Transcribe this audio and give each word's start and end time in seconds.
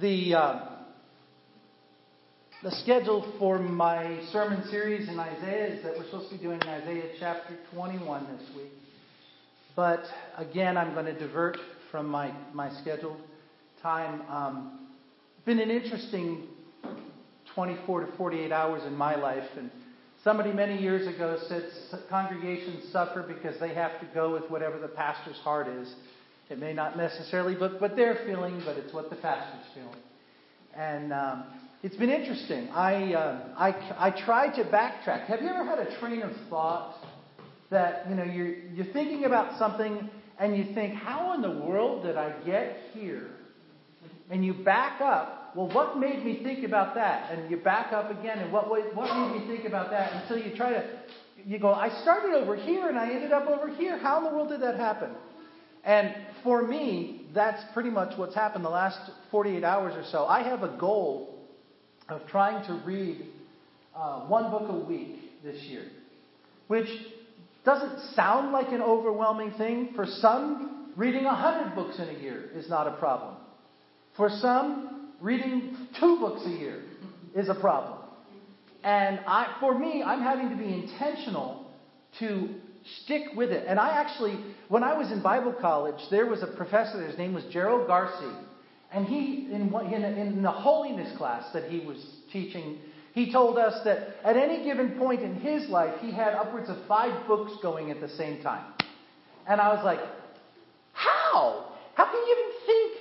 the 0.00 0.34
uh, 0.34 0.68
the 2.62 2.70
schedule 2.70 3.30
for 3.38 3.58
my 3.58 4.20
sermon 4.30 4.64
series 4.70 5.08
in 5.08 5.18
Isaiah 5.18 5.66
is 5.74 5.82
that 5.82 5.98
we're 5.98 6.04
supposed 6.04 6.30
to 6.30 6.36
be 6.36 6.42
doing 6.42 6.62
Isaiah 6.62 7.10
chapter 7.18 7.58
21 7.74 8.38
this 8.38 8.56
week. 8.56 8.72
But 9.74 10.04
again, 10.38 10.76
I'm 10.76 10.94
going 10.94 11.06
to 11.06 11.18
divert 11.18 11.58
from 11.90 12.06
my, 12.06 12.32
my 12.54 12.70
scheduled 12.80 13.20
time. 13.82 14.22
Um, 14.30 14.88
been 15.44 15.58
an 15.58 15.70
interesting 15.70 16.46
24 17.54 18.06
to 18.06 18.16
48 18.16 18.52
hours 18.52 18.84
in 18.84 18.94
my 18.94 19.16
life, 19.16 19.48
and 19.58 19.70
somebody 20.22 20.52
many 20.52 20.80
years 20.80 21.06
ago 21.12 21.36
said 21.48 21.68
congregations 22.08 22.90
suffer 22.92 23.22
because 23.26 23.58
they 23.60 23.74
have 23.74 23.98
to 24.00 24.06
go 24.14 24.32
with 24.32 24.48
whatever 24.50 24.78
the 24.78 24.88
pastor's 24.88 25.38
heart 25.38 25.66
is. 25.66 25.92
It 26.52 26.58
may 26.58 26.74
not 26.74 26.98
necessarily 26.98 27.54
but 27.54 27.80
what 27.80 27.96
they're 27.96 28.18
feeling, 28.26 28.60
but 28.66 28.76
it's 28.76 28.92
what 28.92 29.08
the 29.08 29.16
pastor's 29.16 29.64
feeling. 29.72 30.02
And 30.76 31.10
um, 31.10 31.44
it's 31.82 31.96
been 31.96 32.10
interesting. 32.10 32.68
I, 32.68 33.14
uh, 33.14 33.38
I, 33.56 34.08
I 34.08 34.10
tried 34.10 34.56
to 34.56 34.64
backtrack. 34.64 35.24
Have 35.28 35.40
you 35.40 35.48
ever 35.48 35.64
had 35.64 35.78
a 35.78 35.98
train 35.98 36.20
of 36.20 36.30
thought 36.50 36.96
that 37.70 38.04
you 38.06 38.16
know 38.16 38.24
you're, 38.24 38.54
you're 38.74 38.92
thinking 38.92 39.24
about 39.24 39.58
something 39.58 40.10
and 40.38 40.54
you 40.54 40.74
think, 40.74 40.92
how 40.92 41.32
in 41.32 41.40
the 41.40 41.64
world 41.64 42.02
did 42.02 42.18
I 42.18 42.38
get 42.44 42.76
here? 42.92 43.30
And 44.30 44.44
you 44.44 44.52
back 44.52 45.00
up. 45.00 45.54
Well, 45.56 45.70
what 45.70 45.98
made 45.98 46.22
me 46.22 46.42
think 46.44 46.66
about 46.66 46.94
that? 46.96 47.32
And 47.32 47.50
you 47.50 47.56
back 47.56 47.94
up 47.94 48.10
again, 48.10 48.40
and 48.40 48.52
what 48.52 48.68
what 48.68 49.16
made 49.16 49.40
me 49.40 49.46
think 49.46 49.66
about 49.66 49.90
that? 49.90 50.12
Until 50.22 50.36
you 50.36 50.54
try 50.54 50.72
to, 50.72 50.84
you 51.46 51.58
go, 51.58 51.72
I 51.72 51.88
started 52.02 52.34
over 52.34 52.56
here 52.56 52.90
and 52.90 52.98
I 52.98 53.10
ended 53.10 53.32
up 53.32 53.46
over 53.46 53.74
here. 53.74 53.96
How 53.96 54.18
in 54.18 54.24
the 54.24 54.30
world 54.30 54.50
did 54.50 54.60
that 54.60 54.76
happen? 54.76 55.12
And 55.84 56.14
for 56.44 56.66
me, 56.66 57.26
that's 57.34 57.62
pretty 57.72 57.90
much 57.90 58.16
what's 58.16 58.34
happened 58.34 58.64
the 58.64 58.70
last 58.70 58.98
48 59.30 59.64
hours 59.64 59.94
or 59.96 60.04
so. 60.10 60.26
I 60.26 60.42
have 60.42 60.62
a 60.62 60.76
goal 60.78 61.34
of 62.08 62.26
trying 62.28 62.64
to 62.66 62.74
read 62.84 63.26
uh, 63.96 64.20
one 64.26 64.50
book 64.50 64.68
a 64.68 64.86
week 64.86 65.42
this 65.42 65.60
year, 65.64 65.84
which 66.68 66.88
doesn't 67.64 68.14
sound 68.14 68.52
like 68.52 68.68
an 68.68 68.82
overwhelming 68.82 69.52
thing. 69.52 69.92
For 69.94 70.06
some, 70.06 70.92
reading 70.96 71.24
100 71.24 71.74
books 71.74 71.98
in 71.98 72.08
a 72.08 72.18
year 72.18 72.50
is 72.54 72.68
not 72.68 72.86
a 72.86 72.92
problem. 72.92 73.36
For 74.16 74.28
some, 74.28 75.10
reading 75.20 75.88
two 75.98 76.18
books 76.20 76.42
a 76.46 76.50
year 76.50 76.82
is 77.34 77.48
a 77.48 77.54
problem. 77.54 77.98
And 78.84 79.20
I, 79.26 79.56
for 79.60 79.78
me, 79.78 80.02
I'm 80.02 80.20
having 80.20 80.50
to 80.50 80.56
be 80.56 80.72
intentional 80.72 81.66
to 82.18 82.48
stick 83.04 83.22
with 83.36 83.50
it. 83.50 83.64
And 83.68 83.78
I 83.78 84.00
actually, 84.00 84.38
when 84.68 84.82
I 84.82 84.96
was 84.96 85.10
in 85.12 85.22
Bible 85.22 85.54
college, 85.60 86.00
there 86.10 86.26
was 86.26 86.42
a 86.42 86.46
professor, 86.46 87.06
his 87.06 87.18
name 87.18 87.34
was 87.34 87.44
Gerald 87.52 87.86
Garcia. 87.86 88.36
and 88.92 89.06
he, 89.06 89.48
in, 89.52 89.72
in, 89.92 90.04
in 90.04 90.42
the 90.42 90.50
holiness 90.50 91.16
class 91.16 91.52
that 91.52 91.70
he 91.70 91.80
was 91.80 91.96
teaching, 92.32 92.78
he 93.14 93.30
told 93.30 93.58
us 93.58 93.84
that 93.84 94.16
at 94.24 94.36
any 94.36 94.64
given 94.64 94.98
point 94.98 95.22
in 95.22 95.34
his 95.36 95.68
life, 95.68 95.94
he 96.00 96.10
had 96.12 96.34
upwards 96.34 96.70
of 96.70 96.76
five 96.86 97.26
books 97.26 97.52
going 97.62 97.90
at 97.90 98.00
the 98.00 98.08
same 98.08 98.42
time. 98.42 98.72
And 99.46 99.60
I 99.60 99.74
was 99.74 99.84
like, 99.84 100.00
how? 100.92 101.72
How 101.94 102.04
can 102.06 102.14
you 102.14 102.36
even 102.36 102.66
think 102.66 102.92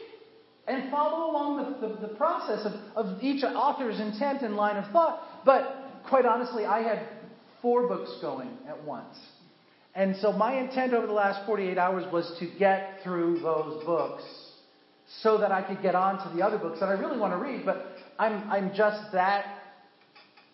and 0.67 0.91
follow 0.91 1.31
along 1.31 1.79
the, 1.81 1.87
the, 1.87 2.07
the 2.07 2.13
process 2.15 2.65
of, 2.65 2.73
of 2.95 3.23
each 3.23 3.43
author's 3.43 3.99
intent 3.99 4.41
and 4.41 4.55
line 4.55 4.77
of 4.77 4.91
thought? 4.91 5.45
But 5.45 6.03
quite 6.07 6.25
honestly, 6.25 6.65
I 6.65 6.81
had 6.81 7.07
four 7.61 7.87
books 7.87 8.11
going 8.21 8.49
at 8.67 8.83
once. 8.83 9.15
And 9.93 10.15
so 10.17 10.31
my 10.31 10.59
intent 10.59 10.93
over 10.93 11.05
the 11.05 11.13
last 11.13 11.45
48 11.45 11.77
hours 11.77 12.11
was 12.11 12.33
to 12.39 12.47
get 12.57 12.99
through 13.03 13.39
those 13.39 13.83
books 13.83 14.23
so 15.21 15.37
that 15.39 15.51
I 15.51 15.61
could 15.61 15.81
get 15.81 15.95
on 15.95 16.17
to 16.25 16.35
the 16.35 16.41
other 16.41 16.57
books 16.57 16.79
that 16.79 16.85
I 16.87 16.93
really 16.93 17.19
want 17.19 17.33
to 17.33 17.37
read, 17.37 17.65
but 17.65 17.95
I'm, 18.17 18.49
I'm 18.49 18.73
just 18.75 19.11
that 19.11 19.57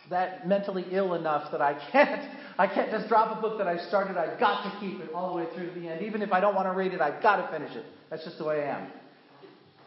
that 0.09 0.47
mentally 0.47 0.85
ill 0.91 1.15
enough 1.15 1.51
that 1.51 1.61
I 1.61 1.77
can't 1.91 2.21
I 2.57 2.65
can't 2.65 2.89
just 2.89 3.07
drop 3.07 3.37
a 3.37 3.41
book 3.41 3.59
that 3.59 3.67
I 3.67 3.77
started. 3.87 4.17
I've 4.17 4.39
got 4.39 4.63
to 4.63 4.79
keep 4.79 4.99
it 4.99 5.11
all 5.13 5.29
the 5.29 5.43
way 5.43 5.47
through 5.53 5.73
to 5.73 5.79
the 5.79 5.87
end. 5.89 6.03
Even 6.03 6.23
if 6.23 6.31
I 6.31 6.39
don't 6.39 6.55
want 6.55 6.67
to 6.67 6.71
read 6.71 6.91
it, 6.91 7.01
I've 7.01 7.21
got 7.21 7.35
to 7.45 7.51
finish 7.51 7.75
it. 7.75 7.85
That's 8.09 8.23
just 8.23 8.39
the 8.39 8.45
way 8.45 8.63
I 8.63 8.79
am. 8.79 8.87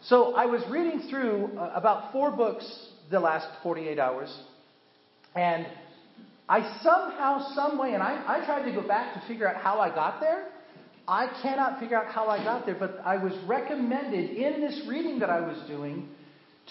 So 0.02 0.34
I 0.34 0.46
was 0.46 0.62
reading 0.70 1.08
through 1.10 1.58
uh, 1.58 1.72
about 1.74 2.12
four 2.12 2.30
books 2.30 2.88
the 3.10 3.18
last 3.18 3.48
48 3.64 3.98
hours, 3.98 4.32
and 5.34 5.66
I 6.50 6.62
somehow, 6.82 7.54
some 7.54 7.78
way, 7.78 7.94
and 7.94 8.02
I, 8.02 8.20
I 8.26 8.44
tried 8.44 8.64
to 8.64 8.72
go 8.72 8.82
back 8.82 9.14
to 9.14 9.20
figure 9.28 9.48
out 9.48 9.62
how 9.62 9.78
I 9.78 9.88
got 9.88 10.20
there. 10.20 10.48
I 11.06 11.28
cannot 11.42 11.78
figure 11.78 11.96
out 11.96 12.12
how 12.12 12.26
I 12.26 12.42
got 12.42 12.66
there, 12.66 12.74
but 12.74 13.00
I 13.04 13.18
was 13.18 13.32
recommended 13.46 14.30
in 14.30 14.60
this 14.60 14.82
reading 14.88 15.20
that 15.20 15.30
I 15.30 15.38
was 15.38 15.56
doing 15.68 16.08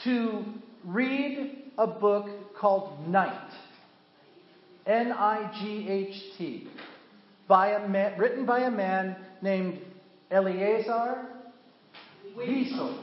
to 0.03 0.44
read 0.84 1.72
a 1.78 1.88
book 1.88 2.57
called 2.57 3.07
Night. 3.07 3.51
N 4.85 5.13
I 5.13 5.50
G 5.62 5.88
H 5.88 6.38
T. 6.38 6.67
By 7.47 7.69
a 7.69 7.88
man, 7.88 8.19
written 8.19 8.46
by 8.46 8.61
a 8.61 8.72
man 8.72 9.16
named 9.41 9.79
Eliezer 10.29 11.25
Wiesel. 12.35 13.01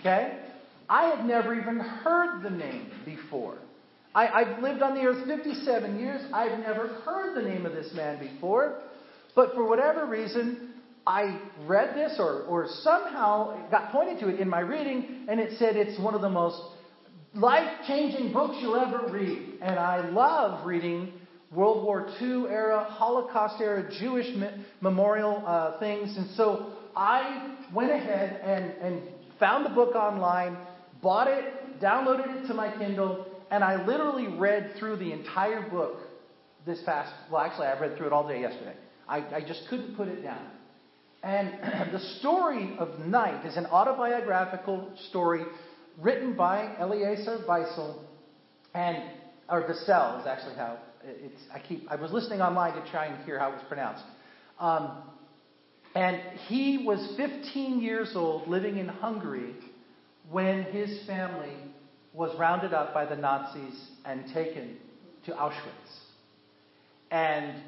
Okay? 0.00 0.38
I 0.86 1.04
had 1.04 1.24
never 1.24 1.54
even 1.54 1.78
heard 1.80 2.42
the 2.42 2.50
name 2.50 2.90
before. 3.06 3.56
I, 4.26 4.44
have 4.44 4.62
lived 4.62 4.82
on 4.82 4.94
the 4.94 5.02
earth 5.02 5.26
57 5.26 5.98
years. 5.98 6.20
I've 6.32 6.58
never 6.58 6.88
heard 7.04 7.36
the 7.36 7.42
name 7.42 7.66
of 7.66 7.72
this 7.72 7.92
man 7.94 8.18
before. 8.18 8.80
But 9.36 9.54
for 9.54 9.68
whatever 9.68 10.06
reason, 10.06 10.74
I 11.06 11.40
read 11.66 11.94
this 11.94 12.16
or, 12.18 12.42
or 12.42 12.66
somehow 12.82 13.70
got 13.70 13.92
pointed 13.92 14.18
to 14.20 14.28
it 14.28 14.40
in 14.40 14.48
my 14.48 14.60
reading, 14.60 15.26
and 15.28 15.38
it 15.38 15.58
said 15.58 15.76
it's 15.76 16.00
one 16.00 16.14
of 16.14 16.20
the 16.20 16.28
most 16.28 16.60
life 17.34 17.68
changing 17.86 18.32
books 18.32 18.56
you'll 18.60 18.76
ever 18.76 19.08
read. 19.12 19.58
And 19.62 19.78
I 19.78 20.08
love 20.08 20.66
reading 20.66 21.12
World 21.52 21.84
War 21.84 22.08
II 22.20 22.46
era, 22.48 22.84
Holocaust 22.90 23.60
era, 23.60 23.88
Jewish 24.00 24.34
me- 24.34 24.50
memorial 24.80 25.44
uh, 25.46 25.78
things. 25.78 26.16
And 26.16 26.28
so 26.30 26.72
I 26.96 27.56
went 27.72 27.92
ahead 27.92 28.40
and, 28.42 28.72
and 28.82 29.02
found 29.38 29.64
the 29.64 29.70
book 29.70 29.94
online, 29.94 30.58
bought 31.00 31.28
it, 31.28 31.80
downloaded 31.80 32.42
it 32.42 32.48
to 32.48 32.54
my 32.54 32.76
Kindle, 32.76 33.37
and 33.50 33.64
I 33.64 33.84
literally 33.84 34.28
read 34.28 34.74
through 34.78 34.96
the 34.96 35.12
entire 35.12 35.68
book 35.68 35.98
this 36.66 36.80
past, 36.84 37.12
well, 37.30 37.40
actually, 37.40 37.66
I 37.66 37.78
read 37.80 37.96
through 37.96 38.08
it 38.08 38.12
all 38.12 38.26
day 38.26 38.40
yesterday. 38.40 38.74
I, 39.08 39.18
I 39.36 39.40
just 39.40 39.62
couldn't 39.70 39.96
put 39.96 40.08
it 40.08 40.22
down. 40.22 40.44
And 41.22 41.52
the 41.92 42.00
story 42.20 42.76
of 42.78 42.98
Night 43.00 43.46
is 43.46 43.56
an 43.56 43.66
autobiographical 43.66 44.92
story 45.08 45.44
written 45.98 46.36
by 46.36 46.76
Eliezer 46.80 47.44
Wiesel, 47.48 47.98
and 48.74 48.98
or 49.48 49.62
Wiesel 49.62 50.20
is 50.20 50.26
actually 50.26 50.54
how 50.54 50.78
it's. 51.02 51.42
I 51.52 51.58
keep. 51.58 51.90
I 51.90 51.96
was 51.96 52.12
listening 52.12 52.40
online 52.40 52.74
to 52.80 52.90
try 52.90 53.06
and 53.06 53.24
hear 53.24 53.38
how 53.38 53.50
it 53.50 53.54
was 53.54 53.64
pronounced. 53.66 54.04
Um, 54.60 55.02
and 55.94 56.20
he 56.46 56.84
was 56.86 57.14
15 57.16 57.80
years 57.80 58.12
old, 58.14 58.46
living 58.46 58.76
in 58.76 58.86
Hungary, 58.86 59.54
when 60.30 60.64
his 60.64 61.04
family 61.06 61.54
was 62.18 62.36
rounded 62.36 62.74
up 62.74 62.92
by 62.92 63.06
the 63.06 63.14
Nazis 63.14 63.80
and 64.04 64.24
taken 64.34 64.76
to 65.24 65.30
Auschwitz. 65.30 66.00
And 67.12 67.62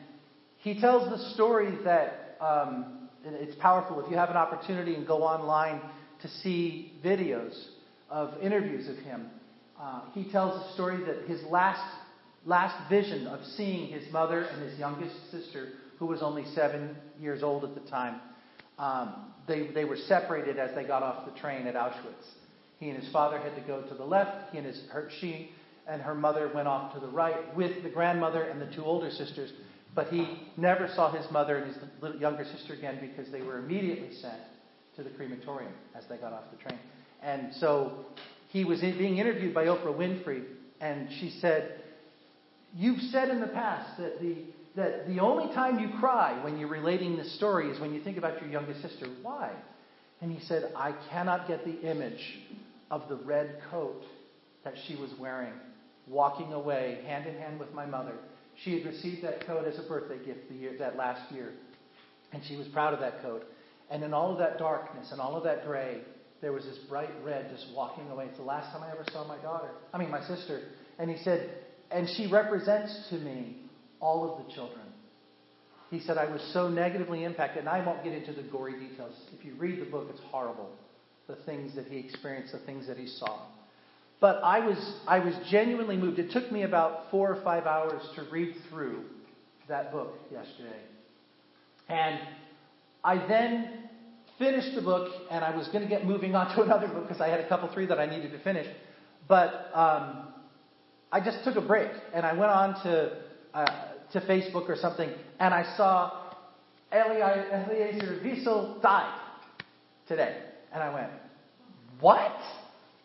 he 0.59 0.81
tells 0.81 1.09
the 1.09 1.33
story 1.35 1.79
that 1.85 2.37
um, 2.41 3.09
it's 3.25 3.55
powerful. 3.61 4.05
If 4.05 4.11
you 4.11 4.17
have 4.17 4.29
an 4.29 4.37
opportunity 4.37 4.97
and 4.97 5.07
go 5.07 5.23
online 5.23 5.81
to 6.23 6.29
see 6.29 6.93
videos 7.03 7.55
of 8.11 8.35
interviews 8.43 8.89
of 8.89 8.97
him, 8.97 9.29
uh, 9.81 10.03
he 10.15 10.29
tells 10.33 10.61
the 10.61 10.75
story 10.75 10.99
that 11.05 11.29
his 11.29 11.41
last 11.45 11.81
last 12.45 12.91
vision 12.91 13.29
of 13.29 13.45
seeing 13.57 13.87
his 13.87 14.11
mother 14.13 14.43
and 14.43 14.69
his 14.69 14.79
youngest 14.79 15.15
sister, 15.31 15.69
who 15.99 16.07
was 16.07 16.23
only 16.23 16.45
seven 16.55 16.97
years 17.21 17.43
old 17.45 17.65
at 17.65 17.75
the 17.75 17.89
time, 17.91 18.21
um, 18.79 19.33
they, 19.47 19.69
they 19.69 19.85
were 19.85 19.97
separated 20.09 20.59
as 20.59 20.75
they 20.75 20.85
got 20.85 21.03
off 21.03 21.31
the 21.31 21.39
train 21.39 21.67
at 21.67 21.75
Auschwitz. 21.75 22.40
He 22.81 22.89
and 22.89 23.01
his 23.01 23.13
father 23.13 23.39
had 23.39 23.55
to 23.55 23.61
go 23.61 23.83
to 23.83 23.95
the 23.95 24.05
left. 24.05 24.53
He 24.53 24.59
and 24.59 24.67
his, 24.67 24.83
her, 24.91 25.11
she 25.21 25.53
and 25.87 26.01
her 26.01 26.15
mother 26.15 26.51
went 26.53 26.67
off 26.67 26.95
to 26.95 27.01
the 27.01 27.09
right 27.09 27.55
with 27.55 27.83
the 27.83 27.91
grandmother 27.91 28.43
and 28.43 28.61
the 28.61 28.75
two 28.75 28.85
older 28.85 29.11
sisters. 29.11 29.53
But 29.95 30.09
he 30.09 30.49
never 30.57 30.89
saw 30.89 31.13
his 31.13 31.31
mother 31.31 31.59
and 31.59 31.67
his 31.73 31.83
little 32.01 32.19
younger 32.19 32.45
sister 32.45 32.73
again 32.73 32.99
because 33.01 33.31
they 33.31 33.43
were 33.43 33.59
immediately 33.59 34.15
sent 34.15 34.41
to 34.97 35.03
the 35.03 35.11
crematorium 35.11 35.73
as 35.95 36.05
they 36.09 36.17
got 36.17 36.33
off 36.33 36.45
the 36.51 36.57
train. 36.63 36.79
And 37.23 37.55
so 37.57 38.07
he 38.49 38.65
was 38.65 38.81
being 38.81 39.19
interviewed 39.19 39.53
by 39.53 39.67
Oprah 39.67 39.95
Winfrey, 39.95 40.45
and 40.81 41.09
she 41.21 41.31
said, 41.41 41.83
You've 42.75 43.01
said 43.11 43.29
in 43.29 43.41
the 43.41 43.49
past 43.49 43.99
that 43.99 44.21
the, 44.21 44.37
that 44.77 45.09
the 45.09 45.19
only 45.21 45.53
time 45.53 45.81
you 45.81 45.91
cry 45.99 46.43
when 46.45 46.57
you're 46.57 46.69
relating 46.69 47.17
this 47.17 47.35
story 47.35 47.69
is 47.69 47.81
when 47.81 47.93
you 47.93 48.01
think 48.01 48.17
about 48.17 48.41
your 48.41 48.49
youngest 48.49 48.81
sister. 48.81 49.07
Why? 49.23 49.51
And 50.23 50.31
he 50.31 50.45
said, 50.47 50.73
I 50.77 50.95
cannot 51.11 51.49
get 51.49 51.65
the 51.65 51.81
image 51.81 52.39
of 52.91 53.09
the 53.09 53.17
red 53.17 53.61
coat 53.71 54.03
that 54.65 54.75
she 54.87 54.97
was 54.97 55.11
wearing, 55.19 55.53
walking 56.07 56.53
away 56.53 56.99
hand 57.07 57.27
in 57.27 57.35
hand 57.37 57.59
with 57.59 57.73
my 57.73 57.87
mother. 57.87 58.15
She 58.65 58.79
had 58.79 58.87
received 58.87 59.23
that 59.25 59.47
coat 59.47 59.67
as 59.67 59.79
a 59.79 59.89
birthday 59.89 60.25
gift 60.25 60.49
the 60.49 60.55
year, 60.55 60.77
that 60.79 60.97
last 60.97 61.33
year, 61.33 61.53
and 62.33 62.43
she 62.47 62.57
was 62.57 62.67
proud 62.69 62.93
of 62.95 63.01
that 63.01 63.23
coat. 63.23 63.45
And 63.91 64.05
in 64.05 64.13
all 64.13 64.33
of 64.33 64.39
that 64.39 64.59
darkness 64.59 65.09
and 65.13 65.21
all 65.21 65.37
of 65.37 65.45
that 65.45 65.65
gray, 65.65 66.01
there 66.41 66.53
was 66.53 66.65
this 66.65 66.79
bright 66.89 67.11
red 67.25 67.51
just 67.51 67.67
walking 67.75 68.09
away. 68.09 68.27
It's 68.27 68.39
the 68.39 68.45
last 68.45 68.73
time 68.73 68.83
I 68.83 68.91
ever 68.91 69.05
saw 69.13 69.27
my 69.27 69.39
daughter. 69.39 69.69
I 69.93 69.99
mean, 69.99 70.11
my 70.11 70.25
sister. 70.27 70.63
And 70.99 71.11
he 71.11 71.17
said, 71.23 71.51
and 71.91 72.09
she 72.17 72.29
represents 72.29 73.09
to 73.11 73.17
me 73.17 73.57
all 73.99 74.31
of 74.31 74.47
the 74.47 74.53
children. 74.53 74.81
He 75.91 75.99
said, 76.01 76.19
I 76.19 76.31
was 76.31 76.41
so 76.53 76.69
negatively 76.69 77.25
impacted, 77.25 77.61
and 77.61 77.69
I 77.69 77.85
won't 77.85 78.05
get 78.05 78.13
into 78.13 78.33
the 78.33 78.43
gory 78.43 78.79
details. 78.79 79.15
If 79.37 79.45
you 79.45 79.55
read 79.55 79.81
the 79.81 79.91
book, 79.91 80.07
it's 80.09 80.23
horrible. 80.31 80.71
The 81.31 81.37
things 81.45 81.77
that 81.77 81.87
he 81.87 81.99
experienced, 81.99 82.53
the 82.53 82.59
things 82.59 82.89
that 82.89 82.97
he 82.97 83.07
saw. 83.07 83.47
But 84.21 84.41
I 84.43 84.67
was, 84.67 85.01
I 85.07 85.21
was 85.21 85.35
genuinely 85.49 85.97
moved. 85.97 86.19
It 86.19 86.33
took 86.33 86.51
me 86.51 86.63
about 86.63 87.11
four 87.11 87.31
or 87.33 87.41
five 87.45 87.67
hours 87.67 88.03
to 88.17 88.27
read 88.33 88.55
through 88.69 89.05
that 89.69 89.93
book 89.93 90.19
yesterday. 90.33 90.81
And 91.89 92.19
I 93.05 93.25
then 93.29 93.85
finished 94.39 94.75
the 94.75 94.83
book, 94.83 95.13
and 95.31 95.45
I 95.45 95.57
was 95.57 95.69
going 95.69 95.83
to 95.83 95.89
get 95.89 96.05
moving 96.05 96.35
on 96.35 96.55
to 96.57 96.63
another 96.63 96.89
book 96.89 97.07
because 97.07 97.21
I 97.21 97.29
had 97.29 97.39
a 97.39 97.49
couple, 97.49 97.73
three 97.73 97.87
that 97.87 98.01
I 98.01 98.07
needed 98.07 98.33
to 98.33 98.39
finish. 98.41 98.67
But 99.29 99.71
um, 99.73 100.33
I 101.13 101.21
just 101.25 101.45
took 101.45 101.55
a 101.57 101.61
break, 101.61 101.91
and 102.13 102.27
I 102.27 102.33
went 102.33 102.51
on 102.51 102.83
to 102.83 103.17
uh, 103.55 103.91
to 104.13 104.21
Facebook 104.23 104.69
or 104.69 104.77
something, 104.77 105.11
and 105.39 105.55
I 105.55 105.77
saw 105.77 106.35
Eliezer 106.93 108.21
Wiesel 108.25 108.83
died 108.83 109.21
today, 110.09 110.37
and 110.73 110.83
I 110.83 110.93
went, 110.93 111.11
"What? 112.01 112.33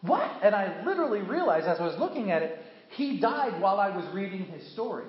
What?" 0.02 0.32
And 0.44 0.56
I 0.56 0.84
literally 0.86 1.22
realized 1.22 1.68
as 1.68 1.80
I 1.80 1.86
was 1.86 1.98
looking 2.00 2.32
at 2.32 2.42
it, 2.42 2.60
he 2.90 3.20
died 3.20 3.62
while 3.62 3.80
I 3.80 3.96
was 3.96 4.06
reading 4.14 4.46
his 4.46 4.72
story, 4.74 5.06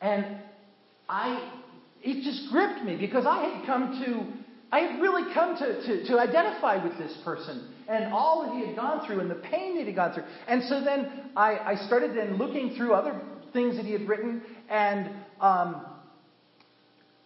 and 0.00 0.38
I 1.08 1.50
it 2.02 2.22
just 2.22 2.50
gripped 2.50 2.84
me 2.84 2.96
because 2.96 3.26
I 3.26 3.44
had 3.44 3.66
come 3.66 4.02
to 4.04 4.38
I 4.70 4.80
had 4.80 5.00
really 5.00 5.32
come 5.32 5.56
to, 5.56 5.82
to, 5.82 6.06
to, 6.08 6.18
identify 6.18 6.82
with 6.82 6.98
this 6.98 7.16
person 7.24 7.72
and 7.88 8.12
all 8.12 8.44
that 8.44 8.54
he 8.54 8.66
had 8.66 8.76
gone 8.76 9.06
through 9.06 9.20
and 9.20 9.30
the 9.30 9.36
pain 9.36 9.76
that 9.76 9.80
he 9.80 9.86
had 9.86 9.96
gone 9.96 10.12
through. 10.12 10.24
And 10.46 10.62
so 10.64 10.84
then 10.84 11.30
I, 11.34 11.58
I 11.58 11.86
started 11.86 12.14
then 12.14 12.36
looking 12.36 12.74
through 12.76 12.92
other 12.92 13.18
things 13.54 13.76
that 13.76 13.86
he 13.86 13.92
had 13.92 14.06
written, 14.06 14.42
and 14.68 15.08
um, 15.40 15.86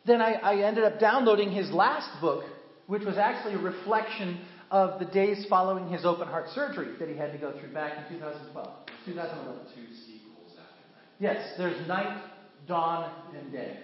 then 0.06 0.20
I, 0.20 0.34
I 0.34 0.62
ended 0.62 0.84
up 0.84 1.00
downloading 1.00 1.50
his 1.50 1.70
last 1.72 2.08
book, 2.20 2.44
which 2.92 3.04
was 3.04 3.16
actually 3.16 3.54
a 3.54 3.58
reflection 3.58 4.38
of 4.70 4.98
the 4.98 5.06
days 5.06 5.46
following 5.48 5.88
his 5.88 6.04
open 6.04 6.28
heart 6.28 6.46
surgery 6.54 6.94
that 6.98 7.08
he 7.08 7.16
had 7.16 7.32
to 7.32 7.38
go 7.38 7.58
through 7.58 7.72
back 7.72 7.94
in 7.96 8.18
2012. 8.18 8.68
2011. 9.06 9.60
Two 9.74 9.80
sequels 9.94 10.50
after 10.50 10.60
that. 10.60 11.02
Yes, 11.18 11.54
there's 11.56 11.88
Night, 11.88 12.22
Dawn, 12.68 13.10
and 13.34 13.50
Day. 13.50 13.78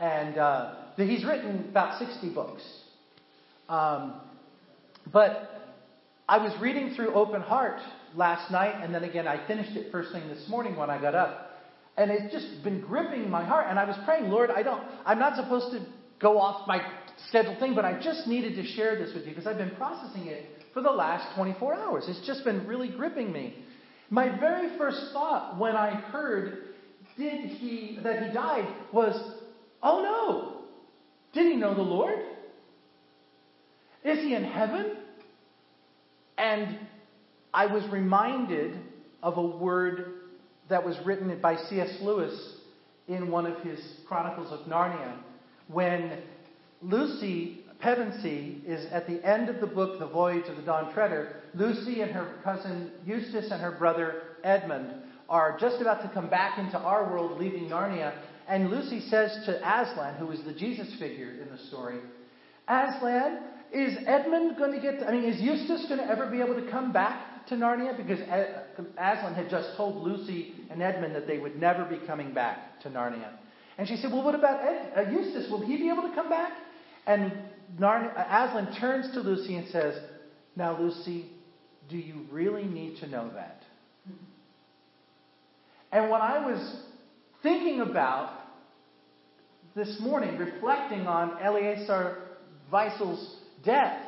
And 0.00 0.36
uh, 0.36 0.74
he's 0.96 1.24
written 1.24 1.66
about 1.68 2.00
60 2.00 2.34
books. 2.34 2.60
Um, 3.68 4.14
but 5.12 5.76
I 6.28 6.38
was 6.38 6.52
reading 6.60 6.94
through 6.96 7.14
Open 7.14 7.40
Heart 7.40 7.78
last 8.16 8.50
night, 8.50 8.82
and 8.82 8.92
then 8.92 9.04
again, 9.04 9.28
I 9.28 9.46
finished 9.46 9.76
it 9.76 9.92
first 9.92 10.10
thing 10.10 10.26
this 10.26 10.48
morning 10.48 10.74
when 10.74 10.90
I 10.90 11.00
got 11.00 11.14
up. 11.14 11.52
And 11.96 12.10
it's 12.10 12.32
just 12.32 12.64
been 12.64 12.80
gripping 12.80 13.30
my 13.30 13.44
heart. 13.44 13.66
And 13.70 13.78
I 13.78 13.84
was 13.84 13.94
praying, 14.04 14.28
Lord, 14.28 14.50
I 14.50 14.64
don't, 14.64 14.82
I'm 15.06 15.20
not 15.20 15.36
supposed 15.36 15.70
to 15.70 15.86
go 16.18 16.40
off 16.40 16.66
my 16.66 16.84
scheduled 17.28 17.58
thing, 17.58 17.74
but 17.74 17.84
I 17.84 18.00
just 18.00 18.26
needed 18.26 18.54
to 18.56 18.64
share 18.64 18.96
this 18.96 19.14
with 19.14 19.24
you 19.24 19.30
because 19.30 19.46
I've 19.46 19.58
been 19.58 19.74
processing 19.76 20.26
it 20.26 20.46
for 20.72 20.82
the 20.82 20.90
last 20.90 21.34
24 21.36 21.74
hours. 21.74 22.04
It's 22.08 22.26
just 22.26 22.44
been 22.44 22.66
really 22.66 22.88
gripping 22.88 23.32
me. 23.32 23.54
My 24.10 24.38
very 24.38 24.76
first 24.76 25.12
thought 25.12 25.58
when 25.58 25.76
I 25.76 25.90
heard 25.94 26.64
did 27.16 27.50
he 27.50 27.98
that 28.02 28.26
he 28.26 28.32
died 28.32 28.66
was, 28.92 29.14
oh 29.82 30.02
no, 30.02 30.62
did 31.32 31.50
he 31.50 31.56
know 31.56 31.74
the 31.74 31.82
Lord? 31.82 32.18
Is 34.04 34.18
he 34.18 34.34
in 34.34 34.44
heaven? 34.44 34.96
And 36.36 36.78
I 37.52 37.66
was 37.66 37.84
reminded 37.90 38.78
of 39.22 39.38
a 39.38 39.42
word 39.42 40.12
that 40.68 40.84
was 40.84 40.96
written 41.04 41.36
by 41.40 41.56
C.S. 41.56 41.98
Lewis 42.02 42.56
in 43.08 43.30
one 43.30 43.46
of 43.46 43.62
his 43.62 43.78
Chronicles 44.06 44.50
of 44.50 44.66
Narnia 44.66 45.16
when 45.68 46.18
Lucy 46.82 47.64
Pevensie 47.82 48.64
is 48.64 48.86
at 48.92 49.06
the 49.06 49.24
end 49.26 49.48
of 49.48 49.60
the 49.60 49.66
book, 49.66 49.98
The 49.98 50.06
Voyage 50.06 50.48
of 50.48 50.56
the 50.56 50.62
Dawn 50.62 50.92
Treader. 50.92 51.42
Lucy 51.54 52.00
and 52.00 52.10
her 52.12 52.36
cousin 52.42 52.90
Eustace 53.04 53.50
and 53.50 53.60
her 53.60 53.72
brother 53.72 54.22
Edmund 54.42 55.02
are 55.28 55.58
just 55.58 55.80
about 55.80 56.02
to 56.02 56.08
come 56.08 56.28
back 56.28 56.58
into 56.58 56.78
our 56.78 57.10
world, 57.10 57.38
leaving 57.38 57.68
Narnia. 57.68 58.14
And 58.48 58.70
Lucy 58.70 59.00
says 59.08 59.36
to 59.46 59.56
Aslan, 59.58 60.14
who 60.14 60.30
is 60.30 60.42
the 60.44 60.52
Jesus 60.52 60.88
figure 60.98 61.30
in 61.42 61.48
the 61.50 61.58
story, 61.68 61.98
Aslan, 62.68 63.40
is 63.72 63.96
Edmund 64.06 64.56
going 64.56 64.72
to 64.72 64.80
get, 64.80 65.06
I 65.06 65.12
mean, 65.12 65.24
is 65.24 65.40
Eustace 65.40 65.86
going 65.88 65.98
to 65.98 66.06
ever 66.06 66.30
be 66.30 66.40
able 66.40 66.54
to 66.54 66.70
come 66.70 66.92
back 66.92 67.46
to 67.48 67.54
Narnia? 67.54 67.96
Because 67.96 68.20
Aslan 68.20 69.34
had 69.34 69.50
just 69.50 69.76
told 69.76 70.02
Lucy 70.02 70.54
and 70.70 70.82
Edmund 70.82 71.14
that 71.14 71.26
they 71.26 71.38
would 71.38 71.56
never 71.56 71.84
be 71.84 71.98
coming 72.06 72.32
back 72.32 72.80
to 72.82 72.88
Narnia. 72.88 73.30
And 73.76 73.88
she 73.88 73.96
said, 73.96 74.12
Well, 74.12 74.22
what 74.22 74.34
about 74.34 74.60
Ed, 74.62 74.92
uh, 74.96 75.10
Eustace? 75.10 75.50
Will 75.50 75.66
he 75.66 75.76
be 75.76 75.90
able 75.90 76.02
to 76.02 76.14
come 76.14 76.30
back? 76.30 76.52
And 77.06 77.32
Narnia, 77.78 78.12
Aslan 78.12 78.74
turns 78.80 79.12
to 79.14 79.20
Lucy 79.20 79.56
and 79.56 79.68
says, 79.68 79.94
Now, 80.56 80.78
Lucy, 80.78 81.26
do 81.88 81.96
you 81.96 82.26
really 82.30 82.64
need 82.64 82.98
to 83.00 83.06
know 83.06 83.30
that? 83.34 83.62
And 85.92 86.10
when 86.10 86.20
I 86.20 86.44
was 86.44 86.76
thinking 87.42 87.80
about 87.80 88.32
this 89.76 89.96
morning, 90.00 90.38
reflecting 90.38 91.06
on 91.06 91.40
Eleazar 91.42 92.18
Wiesel's 92.72 93.36
death, 93.64 94.00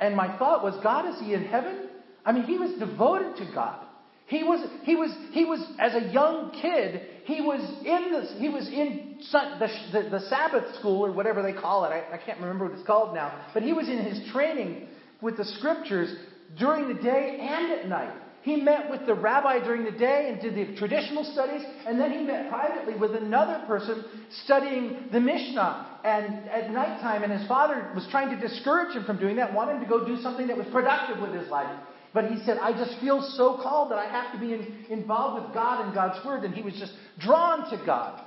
and 0.00 0.14
my 0.14 0.36
thought 0.36 0.62
was, 0.62 0.74
God, 0.82 1.14
is 1.14 1.20
he 1.20 1.32
in 1.32 1.44
heaven? 1.44 1.88
I 2.24 2.32
mean, 2.32 2.44
he 2.44 2.58
was 2.58 2.78
devoted 2.78 3.36
to 3.36 3.50
God. 3.54 3.85
He 4.26 4.42
was, 4.42 4.66
he 4.82 4.96
was, 4.96 5.10
he 5.30 5.44
was, 5.44 5.64
as 5.78 5.94
a 5.94 6.12
young 6.12 6.50
kid, 6.60 7.00
he 7.24 7.40
was 7.40 7.60
in 7.84 8.12
this, 8.12 8.34
he 8.38 8.48
was 8.48 8.66
in 8.68 9.18
the, 9.32 9.68
the, 9.92 10.08
the 10.10 10.20
Sabbath 10.28 10.74
school 10.76 11.06
or 11.06 11.12
whatever 11.12 11.42
they 11.42 11.52
call 11.52 11.84
it. 11.84 11.88
I, 11.88 12.14
I 12.14 12.18
can't 12.18 12.40
remember 12.40 12.64
what 12.66 12.74
it's 12.74 12.86
called 12.86 13.14
now. 13.14 13.46
But 13.54 13.62
he 13.62 13.72
was 13.72 13.88
in 13.88 13.98
his 13.98 14.28
training 14.32 14.88
with 15.20 15.36
the 15.36 15.44
scriptures 15.44 16.14
during 16.58 16.88
the 16.88 17.00
day 17.00 17.38
and 17.40 17.72
at 17.72 17.88
night. 17.88 18.14
He 18.42 18.56
met 18.56 18.90
with 18.90 19.06
the 19.06 19.14
rabbi 19.14 19.58
during 19.58 19.84
the 19.84 19.96
day 19.96 20.28
and 20.30 20.40
did 20.40 20.54
the 20.54 20.76
traditional 20.76 21.24
studies, 21.24 21.62
and 21.84 21.98
then 21.98 22.12
he 22.12 22.18
met 22.18 22.48
privately 22.48 22.94
with 22.94 23.16
another 23.16 23.64
person 23.66 24.04
studying 24.44 25.08
the 25.10 25.18
Mishnah 25.18 26.00
and 26.04 26.48
at 26.48 26.70
nighttime. 26.70 27.24
And 27.24 27.32
his 27.32 27.46
father 27.48 27.90
was 27.94 28.06
trying 28.10 28.30
to 28.30 28.40
discourage 28.40 28.94
him 28.94 29.04
from 29.04 29.18
doing 29.18 29.36
that, 29.36 29.52
wanted 29.52 29.76
him 29.76 29.80
to 29.82 29.88
go 29.88 30.06
do 30.06 30.20
something 30.22 30.46
that 30.46 30.56
was 30.56 30.66
productive 30.70 31.20
with 31.20 31.32
his 31.32 31.48
life. 31.48 31.76
But 32.16 32.30
he 32.30 32.42
said, 32.46 32.56
I 32.56 32.72
just 32.72 32.98
feel 32.98 33.20
so 33.36 33.60
called 33.62 33.90
that 33.90 33.98
I 33.98 34.06
have 34.06 34.32
to 34.32 34.40
be 34.40 34.54
in, 34.54 34.86
involved 34.88 35.44
with 35.44 35.52
God 35.52 35.84
and 35.84 35.94
God's 35.94 36.24
Word. 36.24 36.44
And 36.44 36.54
he 36.54 36.62
was 36.62 36.72
just 36.72 36.94
drawn 37.18 37.68
to 37.68 37.84
God. 37.84 38.22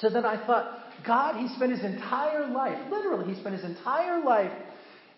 So 0.00 0.10
then 0.10 0.26
I 0.26 0.44
thought, 0.44 0.76
God, 1.06 1.36
he 1.36 1.46
spent 1.54 1.70
his 1.70 1.84
entire 1.84 2.48
life, 2.48 2.90
literally, 2.90 3.32
he 3.32 3.38
spent 3.40 3.54
his 3.54 3.64
entire 3.64 4.24
life 4.24 4.50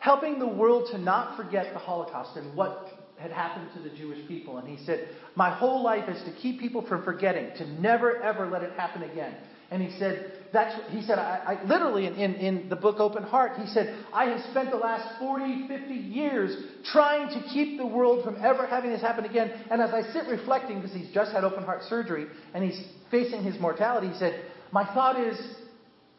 helping 0.01 0.39
the 0.39 0.47
world 0.47 0.91
to 0.93 0.99
not 0.99 1.39
forget 1.39 1.73
the 1.73 1.79
Holocaust 1.79 2.37
and 2.37 2.55
what 2.55 2.89
had 3.17 3.31
happened 3.31 3.71
to 3.75 3.81
the 3.81 3.97
Jewish 3.97 4.29
people. 4.29 4.59
And 4.59 4.69
he 4.69 4.85
said, 4.85 5.09
My 5.35 5.49
whole 5.49 5.83
life 5.83 6.11
is 6.11 6.23
to 6.25 6.33
keep 6.43 6.61
people 6.61 6.87
from 6.87 7.05
forgetting, 7.05 7.57
to 7.57 7.67
never, 7.81 8.23
ever 8.23 8.51
let 8.51 8.63
it 8.65 8.75
happen 8.75 9.03
again. 9.03 9.35
And 9.71 9.83
he 9.83 9.99
said, 9.99 10.33
that's, 10.53 10.75
he 10.91 11.03
said, 11.03 11.19
I, 11.19 11.59
I 11.59 11.65
literally 11.67 12.07
in, 12.07 12.15
in, 12.15 12.35
in, 12.37 12.69
the 12.71 12.77
book 12.77 13.01
Open 13.01 13.23
Heart, 13.23 13.61
he 13.61 13.67
said, 13.67 14.03
I 14.15 14.27
have 14.27 14.41
spent 14.51 14.71
the 14.71 14.79
last 14.79 15.19
40, 15.19 15.69
50 15.69 15.95
years 15.95 16.57
trying 16.91 17.29
to 17.29 17.47
keep 17.49 17.77
the 17.77 17.87
world 17.87 18.25
from 18.25 18.37
ever 18.43 18.67
having 18.67 18.91
this 18.91 19.03
happen 19.03 19.27
again. 19.27 19.53
And 19.71 19.83
as 19.83 19.91
I 19.91 20.11
sit 20.13 20.27
reflecting, 20.27 20.81
because 20.81 20.97
he's 20.97 21.13
just 21.13 21.33
had 21.33 21.45
open 21.45 21.65
heart 21.65 21.83
surgery 21.83 22.27
and 22.55 22.65
he's 22.65 22.83
facing 23.11 23.43
his 23.43 23.61
mortality, 23.61 24.09
he 24.09 24.19
said, 24.19 24.43
My 24.73 24.87
thought 24.95 25.21
is, 25.21 25.39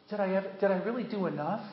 did 0.08 0.20
I, 0.20 0.34
ever, 0.34 0.50
did 0.60 0.70
I 0.70 0.78
really 0.84 1.04
do 1.04 1.26
enough? 1.26 1.66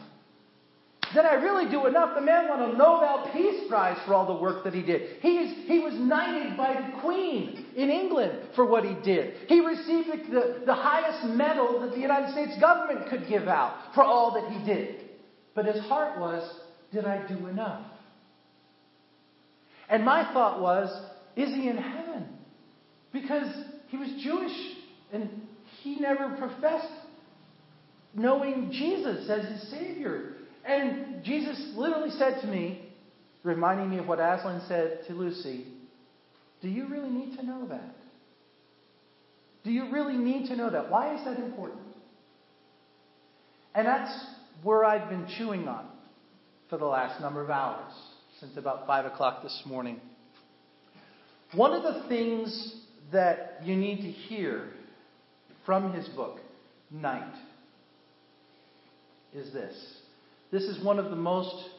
Did 1.13 1.25
I 1.25 1.35
really 1.35 1.69
do 1.71 1.85
enough? 1.85 2.15
The 2.15 2.21
man 2.21 2.49
won 2.49 2.61
a 2.61 2.73
Nobel 2.73 3.29
Peace 3.33 3.67
Prize 3.69 3.97
for 4.05 4.13
all 4.13 4.25
the 4.25 4.41
work 4.41 4.63
that 4.65 4.73
he 4.73 4.81
did. 4.81 5.19
He, 5.21 5.37
is, 5.37 5.67
he 5.67 5.79
was 5.79 5.93
knighted 5.93 6.57
by 6.57 6.73
the 6.73 6.99
Queen 7.01 7.65
in 7.75 7.89
England 7.89 8.49
for 8.55 8.65
what 8.65 8.83
he 8.83 8.95
did. 9.03 9.35
He 9.47 9.61
received 9.61 10.09
the, 10.09 10.31
the, 10.31 10.65
the 10.65 10.73
highest 10.73 11.25
medal 11.33 11.79
that 11.81 11.91
the 11.91 11.99
United 11.99 12.31
States 12.31 12.59
government 12.59 13.09
could 13.09 13.27
give 13.27 13.47
out 13.47 13.93
for 13.95 14.03
all 14.03 14.33
that 14.33 14.51
he 14.51 14.65
did. 14.65 15.05
But 15.55 15.65
his 15.65 15.79
heart 15.85 16.19
was, 16.19 16.59
did 16.91 17.05
I 17.05 17.25
do 17.27 17.47
enough? 17.47 17.85
And 19.89 20.03
my 20.03 20.31
thought 20.33 20.61
was, 20.61 20.89
is 21.35 21.49
he 21.49 21.69
in 21.69 21.77
heaven? 21.77 22.27
Because 23.13 23.47
he 23.87 23.97
was 23.97 24.09
Jewish 24.21 24.57
and 25.13 25.29
he 25.81 25.99
never 25.99 26.35
professed 26.37 26.91
knowing 28.13 28.71
Jesus 28.71 29.29
as 29.29 29.45
his 29.45 29.71
Savior. 29.71 30.33
And 30.67 31.23
Jesus 31.23 31.73
literally 31.75 32.11
said 32.11 32.41
to 32.41 32.47
me, 32.47 32.89
reminding 33.43 33.89
me 33.89 33.99
of 33.99 34.07
what 34.07 34.19
Aslan 34.19 34.61
said 34.67 35.01
to 35.07 35.13
Lucy, 35.13 35.65
Do 36.61 36.67
you 36.67 36.87
really 36.87 37.09
need 37.09 37.37
to 37.37 37.45
know 37.45 37.67
that? 37.69 37.95
Do 39.63 39.71
you 39.71 39.91
really 39.91 40.17
need 40.17 40.47
to 40.47 40.55
know 40.55 40.69
that? 40.69 40.91
Why 40.91 41.15
is 41.15 41.23
that 41.25 41.37
important? 41.37 41.81
And 43.73 43.87
that's 43.87 44.25
where 44.63 44.83
I've 44.83 45.09
been 45.09 45.27
chewing 45.37 45.67
on 45.67 45.85
for 46.69 46.77
the 46.77 46.85
last 46.85 47.21
number 47.21 47.41
of 47.41 47.49
hours, 47.49 47.93
since 48.39 48.57
about 48.57 48.87
5 48.87 49.05
o'clock 49.05 49.43
this 49.43 49.63
morning. 49.65 50.01
One 51.53 51.73
of 51.73 51.83
the 51.83 52.07
things 52.09 52.75
that 53.11 53.59
you 53.63 53.75
need 53.75 54.01
to 54.01 54.11
hear 54.11 54.69
from 55.65 55.93
his 55.93 56.07
book, 56.09 56.39
Night, 56.91 57.33
is 59.33 59.53
this. 59.53 59.96
This 60.51 60.63
is 60.63 60.83
one 60.83 60.99
of 60.99 61.09
the 61.09 61.15
most 61.15 61.69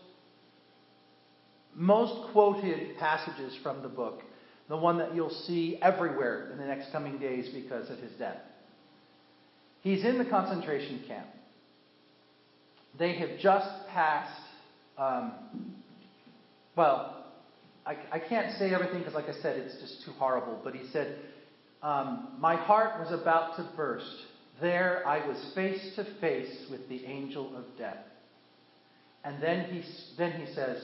most 1.79 2.33
quoted 2.33 2.99
passages 2.99 3.57
from 3.63 3.83
the 3.83 3.89
book, 3.89 4.23
the 4.69 4.77
one 4.77 4.99
that 4.99 5.15
you'll 5.15 5.31
see 5.31 5.79
everywhere 5.81 6.51
in 6.51 6.59
the 6.59 6.65
next 6.65 6.91
coming 6.91 7.19
days 7.19 7.49
because 7.55 7.89
of 7.89 7.99
his 7.99 8.11
death. 8.19 8.41
He's 9.83 10.05
in 10.05 10.19
the 10.19 10.25
concentration 10.25 11.05
camp. 11.07 11.29
They 12.99 13.15
have 13.15 13.39
just 13.39 13.69
passed, 13.91 14.43
um, 14.99 15.33
well, 16.75 17.27
I, 17.87 17.97
I, 18.11 18.19
can't 18.19 18.59
say 18.59 18.75
everything 18.75 18.99
because, 18.99 19.15
like 19.15 19.29
I 19.29 19.41
said, 19.41 19.57
it's 19.57 19.81
just 19.81 20.05
too 20.05 20.11
horrible, 20.19 20.61
but 20.65 20.75
he 20.75 20.89
said, 20.93 21.17
um, 21.83 22.31
My 22.41 22.57
heart 22.57 22.99
was 22.99 23.19
about 23.19 23.57
to 23.57 23.71
burst. 23.77 24.05
There 24.61 25.07
I 25.07 25.25
was 25.27 25.53
face 25.55 25.95
to 25.95 26.05
face 26.21 26.67
with 26.71 26.89
the 26.89 27.05
angel 27.05 27.57
of 27.57 27.65
death. 27.79 28.05
And 29.29 29.43
then 29.43 29.65
he, 29.67 29.85
then 30.17 30.33
he 30.41 30.55
says, 30.55 30.79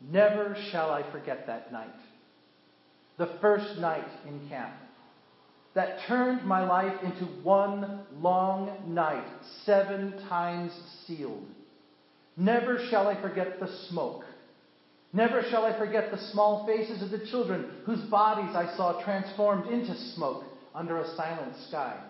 Never 0.00 0.56
shall 0.72 0.90
I 0.90 1.08
forget 1.12 1.46
that 1.46 1.72
night. 1.72 1.94
The 3.16 3.30
first 3.40 3.78
night 3.78 4.08
in 4.26 4.48
camp 4.48 4.72
that 5.74 6.00
turned 6.08 6.44
my 6.44 6.66
life 6.66 7.00
into 7.04 7.26
one 7.44 8.00
long 8.18 8.92
night, 8.92 9.24
seven 9.64 10.20
times 10.28 10.72
sealed. 11.06 11.46
Never 12.36 12.84
shall 12.90 13.06
I 13.06 13.22
forget 13.22 13.60
the 13.60 13.68
smoke. 13.88 14.24
Never 15.12 15.44
shall 15.48 15.64
I 15.64 15.78
forget 15.78 16.10
the 16.10 16.30
small 16.32 16.66
faces 16.66 17.02
of 17.02 17.10
the 17.10 17.24
children 17.30 17.70
whose 17.86 18.00
bodies 18.00 18.56
I 18.56 18.74
saw 18.76 19.00
transformed 19.04 19.72
into 19.72 19.94
smoke 20.14 20.42
under 20.74 20.98
a 20.98 21.14
silent 21.14 21.54
sky. 21.68 22.00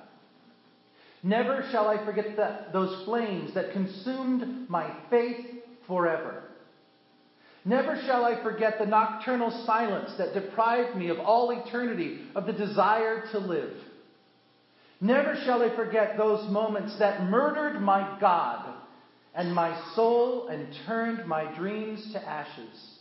Never 1.23 1.65
shall 1.71 1.89
I 1.89 2.05
forget 2.05 2.37
the, 2.37 2.67
those 2.73 3.05
flames 3.05 3.55
that 3.55 3.73
consumed 3.73 4.69
my 4.71 4.91
faith 5.11 5.47
forever. 5.87 6.45
Never 7.65 8.00
shall 8.07 8.25
I 8.25 8.43
forget 8.43 8.79
the 8.79 8.87
nocturnal 8.87 9.50
silence 9.67 10.15
that 10.17 10.33
deprived 10.33 10.97
me 10.97 11.11
of 11.11 11.19
all 11.19 11.50
eternity 11.50 12.23
of 12.35 12.47
the 12.47 12.55
desire 12.55 13.25
to 13.33 13.39
live. 13.39 13.77
Never 15.00 15.35
shall 15.45 15.62
I 15.62 15.75
forget 15.77 16.17
those 16.17 16.49
moments 16.50 16.99
that 16.99 17.25
murdered 17.25 17.81
my 17.81 18.17
God 18.19 18.75
and 19.35 19.55
my 19.55 19.79
soul 19.95 20.49
and 20.49 20.75
turned 20.87 21.27
my 21.27 21.55
dreams 21.55 22.12
to 22.12 22.23
ashes. 22.23 22.99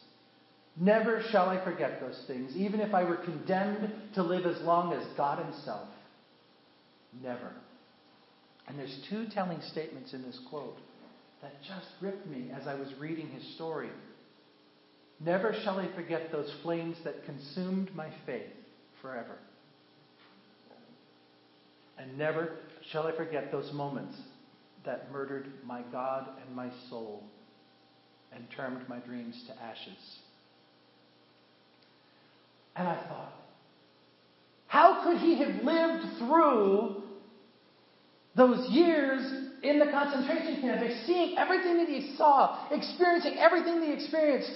Never 0.77 1.21
shall 1.31 1.49
I 1.49 1.63
forget 1.63 1.99
those 1.99 2.21
things, 2.27 2.55
even 2.55 2.79
if 2.79 2.93
I 2.93 3.03
were 3.03 3.17
condemned 3.17 3.91
to 4.15 4.23
live 4.23 4.45
as 4.45 4.61
long 4.61 4.93
as 4.93 5.05
God 5.17 5.43
Himself. 5.43 5.87
Never. 7.21 7.51
And 8.69 8.77
there's 8.77 8.99
two 9.09 9.25
telling 9.33 9.59
statements 9.71 10.13
in 10.13 10.21
this 10.21 10.39
quote 10.49 10.77
that 11.41 11.53
just 11.67 11.87
ripped 12.01 12.27
me 12.27 12.51
as 12.55 12.67
I 12.67 12.75
was 12.75 12.87
reading 12.99 13.27
his 13.27 13.55
story. 13.55 13.89
Never 15.19 15.53
shall 15.63 15.79
I 15.79 15.93
forget 15.95 16.31
those 16.31 16.53
flames 16.61 16.95
that 17.03 17.25
consumed 17.25 17.93
my 17.95 18.09
faith 18.25 18.53
forever. 19.01 19.37
And 21.97 22.17
never 22.17 22.57
shall 22.91 23.07
I 23.07 23.15
forget 23.15 23.51
those 23.51 23.73
moments 23.73 24.15
that 24.85 25.11
murdered 25.11 25.47
my 25.65 25.81
God 25.91 26.27
and 26.45 26.55
my 26.55 26.69
soul 26.89 27.23
and 28.31 28.45
turned 28.55 28.87
my 28.87 28.99
dreams 28.99 29.43
to 29.47 29.61
ashes. 29.61 30.17
And 32.75 32.87
I 32.87 32.95
thought, 33.07 33.33
how 34.67 35.03
could 35.03 35.17
he 35.17 35.39
have 35.39 35.63
lived 35.63 36.19
through 36.19 36.98
those 38.39 38.69
years 38.69 39.21
in 39.61 39.79
the 39.79 39.85
concentration 39.87 40.61
camp, 40.61 40.81
seeing 41.05 41.37
everything 41.37 41.77
that 41.77 41.89
he 41.89 42.15
saw, 42.15 42.69
experiencing 42.71 43.35
everything 43.37 43.81
that 43.81 43.85
he 43.87 43.93
experienced, 43.93 44.49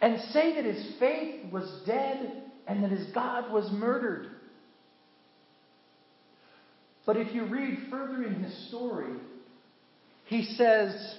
and 0.00 0.20
say 0.32 0.56
that 0.56 0.64
his 0.64 0.96
faith 0.98 1.52
was 1.52 1.82
dead 1.86 2.42
and 2.66 2.82
that 2.82 2.90
his 2.90 3.06
God 3.14 3.52
was 3.52 3.70
murdered. 3.72 4.26
But 7.06 7.16
if 7.16 7.32
you 7.32 7.44
read 7.46 7.86
further 7.88 8.24
in 8.24 8.42
his 8.42 8.68
story, 8.68 9.14
he 10.26 10.42
says 10.42 11.16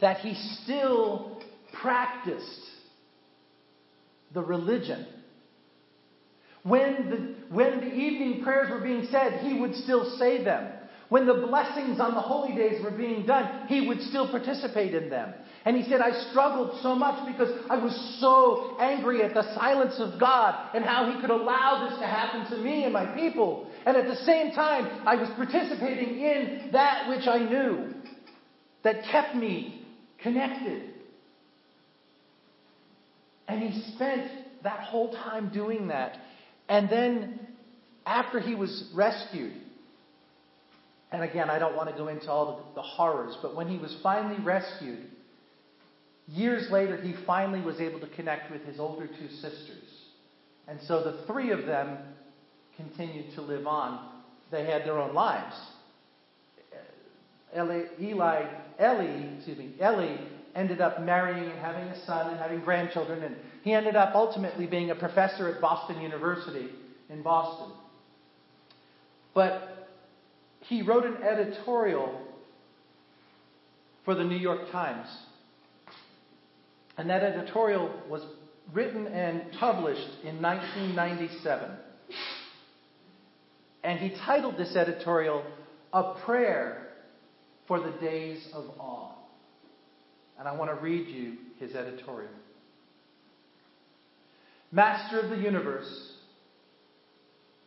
that 0.00 0.18
he 0.18 0.34
still 0.64 1.40
practiced 1.80 2.66
the 4.34 4.42
religion. 4.42 5.06
When 6.62 7.10
the, 7.10 7.54
when 7.54 7.80
the 7.80 7.94
evening 7.94 8.42
prayers 8.42 8.70
were 8.70 8.80
being 8.80 9.08
said, 9.10 9.40
he 9.40 9.58
would 9.60 9.74
still 9.74 10.16
say 10.18 10.42
them. 10.42 10.72
When 11.08 11.26
the 11.26 11.46
blessings 11.46 12.00
on 12.00 12.14
the 12.14 12.20
holy 12.20 12.54
days 12.54 12.82
were 12.84 12.90
being 12.90 13.24
done, 13.24 13.66
he 13.66 13.88
would 13.88 14.00
still 14.02 14.28
participate 14.28 14.94
in 14.94 15.08
them. 15.08 15.32
And 15.64 15.76
he 15.76 15.88
said, 15.88 16.00
I 16.00 16.12
struggled 16.30 16.80
so 16.82 16.94
much 16.94 17.26
because 17.26 17.48
I 17.70 17.76
was 17.76 18.18
so 18.20 18.76
angry 18.78 19.22
at 19.22 19.34
the 19.34 19.42
silence 19.54 19.94
of 19.98 20.20
God 20.20 20.74
and 20.74 20.84
how 20.84 21.10
he 21.10 21.20
could 21.20 21.30
allow 21.30 21.88
this 21.88 21.98
to 21.98 22.06
happen 22.06 22.50
to 22.50 22.62
me 22.62 22.84
and 22.84 22.92
my 22.92 23.06
people. 23.06 23.70
And 23.86 23.96
at 23.96 24.06
the 24.06 24.16
same 24.16 24.52
time, 24.52 25.06
I 25.06 25.16
was 25.16 25.28
participating 25.36 26.20
in 26.20 26.70
that 26.72 27.08
which 27.08 27.26
I 27.26 27.38
knew 27.38 27.94
that 28.82 29.04
kept 29.10 29.34
me 29.34 29.86
connected. 30.22 30.90
And 33.46 33.62
he 33.62 33.92
spent 33.94 34.30
that 34.62 34.80
whole 34.80 35.12
time 35.12 35.50
doing 35.52 35.88
that. 35.88 36.18
And 36.68 36.88
then, 36.88 37.38
after 38.06 38.40
he 38.40 38.54
was 38.54 38.90
rescued, 38.94 39.52
and 41.10 41.22
again, 41.22 41.48
I 41.48 41.58
don't 41.58 41.74
want 41.74 41.88
to 41.90 41.96
go 41.96 42.08
into 42.08 42.30
all 42.30 42.72
the, 42.74 42.82
horrors, 42.82 43.36
but 43.40 43.56
when 43.56 43.68
he 43.68 43.78
was 43.78 43.96
finally 44.02 44.42
rescued, 44.42 45.06
years 46.26 46.70
later, 46.70 47.00
he 47.00 47.14
finally 47.26 47.60
was 47.60 47.80
able 47.80 48.00
to 48.00 48.08
connect 48.08 48.50
with 48.50 48.62
his 48.64 48.78
older 48.78 49.06
two 49.06 49.28
sisters. 49.36 49.84
And 50.66 50.78
so 50.82 51.02
the 51.02 51.26
three 51.26 51.50
of 51.50 51.64
them 51.64 51.96
continued 52.76 53.34
to 53.34 53.40
live 53.40 53.66
on. 53.66 54.10
They 54.50 54.64
had 54.64 54.84
their 54.84 54.98
own 54.98 55.14
lives. 55.14 55.56
Eli, 57.56 57.84
Eli, 58.00 58.42
Ellie, 58.78 59.30
excuse 59.36 59.58
me, 59.58 59.72
Ellie 59.80 60.18
ended 60.54 60.82
up 60.82 61.00
marrying 61.00 61.50
and 61.50 61.58
having 61.58 61.84
a 61.84 62.04
son 62.04 62.30
and 62.30 62.38
having 62.38 62.60
grandchildren, 62.60 63.22
and 63.22 63.36
he 63.68 63.74
ended 63.74 63.96
up 63.96 64.14
ultimately 64.14 64.66
being 64.66 64.90
a 64.90 64.94
professor 64.94 65.46
at 65.54 65.60
Boston 65.60 66.00
University 66.00 66.70
in 67.10 67.20
Boston. 67.22 67.70
But 69.34 69.86
he 70.60 70.80
wrote 70.80 71.04
an 71.04 71.18
editorial 71.22 72.18
for 74.06 74.14
the 74.14 74.24
New 74.24 74.38
York 74.38 74.70
Times. 74.72 75.06
And 76.96 77.10
that 77.10 77.22
editorial 77.22 77.92
was 78.08 78.22
written 78.72 79.06
and 79.06 79.52
published 79.60 80.08
in 80.24 80.40
1997. 80.40 81.70
And 83.84 83.98
he 83.98 84.16
titled 84.24 84.56
this 84.56 84.76
editorial, 84.76 85.44
A 85.92 86.14
Prayer 86.24 86.88
for 87.66 87.80
the 87.80 87.92
Days 88.00 88.48
of 88.54 88.64
Awe. 88.80 89.12
And 90.38 90.48
I 90.48 90.56
want 90.56 90.70
to 90.70 90.82
read 90.82 91.06
you 91.08 91.36
his 91.58 91.74
editorial. 91.74 92.30
Master 94.70 95.20
of 95.20 95.30
the 95.30 95.36
universe, 95.36 96.12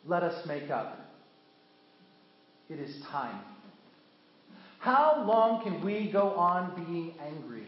let 0.05 0.24
us 0.24 0.46
make 0.48 0.70
up. 0.70 1.00
It 2.70 2.79
is 2.79 3.03
time. 3.12 3.41
How 4.79 5.24
long 5.27 5.63
can 5.63 5.84
we 5.86 6.12
go 6.12 6.29
on 6.29 6.86
being 6.86 7.13
angry? 7.20 7.67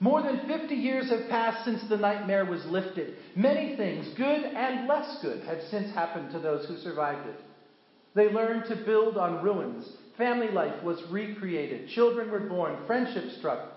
More 0.00 0.22
than 0.22 0.46
50 0.46 0.74
years 0.74 1.08
have 1.10 1.30
passed 1.30 1.64
since 1.64 1.82
the 1.88 1.96
nightmare 1.96 2.44
was 2.44 2.64
lifted. 2.66 3.16
Many 3.36 3.76
things, 3.76 4.06
good 4.16 4.44
and 4.44 4.86
less 4.88 5.18
good, 5.22 5.44
have 5.44 5.58
since 5.70 5.94
happened 5.94 6.32
to 6.32 6.38
those 6.38 6.66
who 6.66 6.76
survived 6.76 7.28
it. 7.28 7.40
They 8.14 8.28
learned 8.28 8.66
to 8.66 8.84
build 8.84 9.16
on 9.16 9.42
ruins. 9.42 9.88
Family 10.18 10.50
life 10.50 10.82
was 10.84 11.02
recreated. 11.10 11.88
Children 11.88 12.30
were 12.30 12.40
born. 12.40 12.76
Friendship 12.86 13.30
struck. 13.38 13.73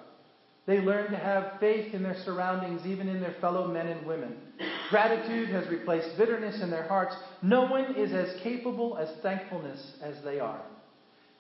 They 0.68 0.82
learn 0.82 1.12
to 1.12 1.18
have 1.18 1.60
faith 1.62 1.94
in 1.94 2.04
their 2.04 2.18
surroundings, 2.26 2.86
even 2.86 3.08
in 3.08 3.22
their 3.22 3.36
fellow 3.40 3.70
men 3.70 3.88
and 3.88 4.06
women. 4.06 4.36
Gratitude 4.90 5.50
has 5.50 5.68
replaced 5.70 6.18
bitterness 6.18 6.62
in 6.62 6.70
their 6.70 6.88
hearts. 6.88 7.16
No 7.42 7.66
one 7.68 7.96
is 7.96 8.12
as 8.12 8.40
capable 8.42 8.98
as 8.98 9.10
thankfulness 9.24 9.94
as 10.02 10.16
they 10.26 10.40
are. 10.40 10.62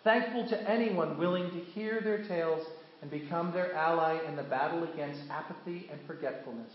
Thankful 0.05 0.47
to 0.47 0.69
anyone 0.69 1.17
willing 1.17 1.49
to 1.51 1.59
hear 1.59 1.99
their 2.01 2.25
tales 2.25 2.65
and 3.01 3.11
become 3.11 3.51
their 3.51 3.73
ally 3.73 4.17
in 4.25 4.37
the 4.37 4.43
battle 4.43 4.87
against 4.93 5.21
apathy 5.29 5.89
and 5.91 5.99
forgetfulness. 6.07 6.71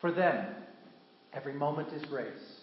For 0.00 0.10
them, 0.10 0.46
every 1.34 1.52
moment 1.52 1.92
is 1.92 2.02
grace. 2.06 2.56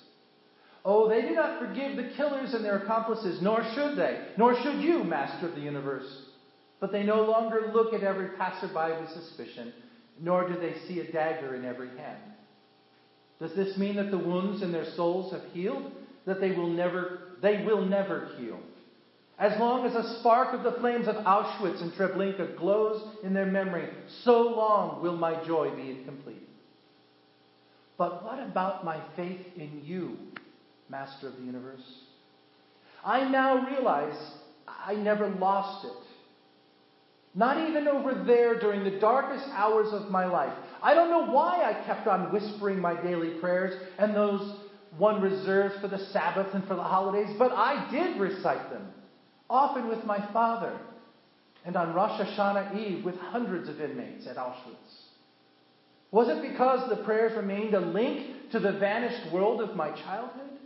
Oh, 0.84 1.08
they 1.08 1.22
do 1.22 1.36
not 1.36 1.60
forgive 1.60 1.98
the 1.98 2.12
killers 2.16 2.56
and 2.56 2.66
their 2.66 2.80
accomplices, 2.80 3.42
nor 3.44 3.64
should 3.76 3.96
they, 3.96 4.30
nor 4.38 4.56
should 4.64 4.82
you, 4.82 5.04
Master 5.04 5.50
of 5.50 5.56
the 5.56 5.62
universe. 5.62 6.27
But 6.80 6.92
they 6.92 7.04
no 7.04 7.24
longer 7.24 7.72
look 7.74 7.94
at 7.94 8.04
every 8.04 8.30
passerby 8.38 9.02
with 9.02 9.10
suspicion, 9.12 9.74
nor 10.20 10.48
do 10.48 10.60
they 10.60 10.76
see 10.88 11.00
a 11.00 11.12
dagger 11.12 11.56
in 11.56 11.66
every 11.66 11.90
hand. 11.90 12.22
Does 13.40 13.56
this 13.56 13.78
mean 13.78 13.96
that 13.98 14.12
the 14.12 14.18
wounds 14.18 14.62
in 14.62 14.72
their 14.72 14.92
souls 14.96 15.32
have 15.32 15.44
healed? 15.54 15.92
That 16.26 16.40
they 16.40 16.52
will 16.52 16.70
never, 16.70 17.20
they 17.42 17.64
will 17.64 17.86
never 17.86 18.30
heal. 18.38 18.60
As 19.40 19.58
long 19.60 19.86
as 19.86 19.94
a 19.94 20.20
spark 20.20 20.54
of 20.54 20.64
the 20.64 20.80
flames 20.80 21.08
of 21.08 21.16
Auschwitz 21.16 21.82
and 21.82 21.94
Treblinka 21.94 22.58
glows 22.58 23.02
in 23.24 23.34
their 23.34 23.46
memory, 23.46 23.88
so 24.24 24.42
long 24.42 25.02
will 25.02 25.16
my 25.16 25.44
joy 25.46 25.70
be 25.76 25.92
incomplete. 25.92 26.42
But 27.98 28.24
what 28.24 28.40
about 28.40 28.84
my 28.84 29.00
faith 29.16 29.46
in 29.56 29.82
you, 29.84 30.18
Master 30.90 31.28
of 31.28 31.38
the 31.38 31.44
universe? 31.44 31.84
I 33.06 33.30
now 33.30 33.68
realize 33.68 34.18
I 34.68 34.96
never 34.96 35.30
lost 35.30 35.86
it. 35.86 36.07
Not 37.38 37.70
even 37.70 37.88
over 37.88 38.16
there 38.26 38.60
during 38.60 38.84
the 38.84 39.00
darkest 39.00 39.46
hours 39.54 39.94
of 39.94 40.10
my 40.10 40.26
life. 40.26 40.58
I 40.82 40.96
don't 40.96 41.12
know 41.12 41.32
why 41.32 41.62
I 41.64 41.86
kept 41.86 42.08
on 42.08 42.34
whispering 42.34 42.80
my 42.80 43.00
daily 43.00 43.40
prayers 43.40 43.80
and 44.00 44.16
those 44.16 44.58
one 44.98 45.22
reserved 45.22 45.76
for 45.80 45.88
the 45.88 46.00
Sabbath 46.00 46.48
and 46.56 46.66
for 46.66 46.76
the 46.76 46.82
holidays, 46.82 47.30
but 47.38 47.52
I 47.52 47.92
did 47.92 48.20
recite 48.20 48.72
them, 48.72 48.92
often 49.52 49.88
with 49.88 50.04
my 50.04 50.18
father, 50.34 50.80
and 51.64 51.76
on 51.76 51.94
Rosh 51.94 52.20
Hashanah 52.20 52.76
Eve 52.76 53.06
with 53.06 53.20
hundreds 53.20 53.70
of 53.70 53.80
inmates 53.82 54.26
at 54.26 54.38
Auschwitz. 54.38 55.04
Was 56.10 56.30
it 56.30 56.42
because 56.42 56.90
the 56.90 57.04
prayers 57.04 57.38
remained 57.38 57.76
a 57.76 57.82
link 57.82 58.50
to 58.50 58.60
the 58.60 58.72
vanished 58.72 59.32
world 59.32 59.62
of 59.62 59.76
my 59.76 59.92
childhood? 59.92 60.57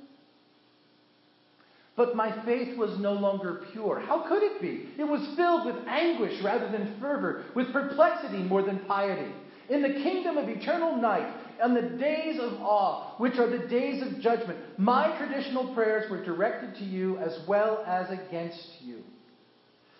But 2.01 2.15
my 2.15 2.43
faith 2.45 2.75
was 2.79 2.97
no 2.97 3.13
longer 3.13 3.61
pure. 3.71 3.99
How 3.99 4.27
could 4.27 4.41
it 4.41 4.59
be? 4.59 4.89
It 4.97 5.03
was 5.03 5.21
filled 5.35 5.67
with 5.67 5.87
anguish 5.87 6.41
rather 6.41 6.67
than 6.67 6.99
fervor, 6.99 7.43
with 7.53 7.71
perplexity 7.71 8.39
more 8.39 8.63
than 8.63 8.79
piety. 8.87 9.31
In 9.69 9.83
the 9.83 10.01
kingdom 10.01 10.35
of 10.39 10.49
eternal 10.49 10.95
night, 10.95 11.31
on 11.61 11.75
the 11.75 11.99
days 11.99 12.39
of 12.39 12.53
awe, 12.53 13.13
which 13.19 13.35
are 13.37 13.47
the 13.47 13.67
days 13.67 14.01
of 14.01 14.19
judgment, 14.19 14.57
my 14.79 15.15
traditional 15.19 15.75
prayers 15.75 16.09
were 16.09 16.25
directed 16.25 16.73
to 16.79 16.83
you 16.83 17.19
as 17.19 17.37
well 17.47 17.83
as 17.85 18.07
against 18.09 18.81
you. 18.83 19.03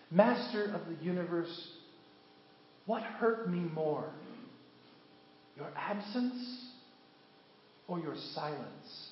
Master 0.10 0.74
of 0.74 0.81
the 0.88 1.05
universe, 1.05 1.67
what 2.88 3.03
hurt 3.03 3.48
me 3.48 3.60
more? 3.60 4.10
Your 5.55 5.70
absence 5.77 6.65
or 7.88 8.00
your 8.00 8.15
silence? 8.34 9.11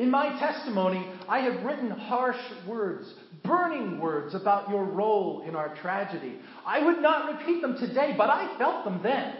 In 0.00 0.10
my 0.10 0.30
testimony, 0.38 1.06
I 1.28 1.40
have 1.40 1.62
written 1.62 1.90
harsh 1.90 2.40
words, 2.66 3.12
burning 3.44 4.00
words 4.00 4.34
about 4.34 4.70
your 4.70 4.82
role 4.82 5.44
in 5.46 5.54
our 5.54 5.76
tragedy. 5.76 6.36
I 6.64 6.82
would 6.82 7.02
not 7.02 7.36
repeat 7.36 7.60
them 7.60 7.76
today, 7.76 8.14
but 8.16 8.30
I 8.30 8.56
felt 8.56 8.86
them 8.86 9.00
then. 9.02 9.34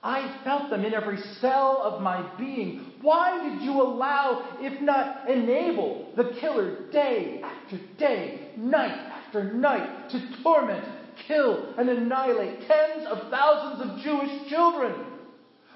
I 0.00 0.40
felt 0.44 0.70
them 0.70 0.84
in 0.84 0.94
every 0.94 1.18
cell 1.40 1.82
of 1.82 2.00
my 2.00 2.32
being. 2.38 2.92
Why 3.02 3.42
did 3.42 3.62
you 3.62 3.82
allow, 3.82 4.58
if 4.60 4.80
not 4.80 5.28
enable, 5.28 6.12
the 6.16 6.32
killer 6.40 6.88
day 6.92 7.42
after 7.42 7.80
day, 7.98 8.52
night 8.56 9.10
after 9.26 9.52
night 9.52 10.10
to 10.10 10.42
torment, 10.44 10.84
kill, 11.26 11.74
and 11.76 11.88
annihilate 11.88 12.68
tens 12.68 13.04
of 13.10 13.32
thousands 13.32 13.90
of 13.90 13.98
Jewish 14.04 14.48
children? 14.48 14.94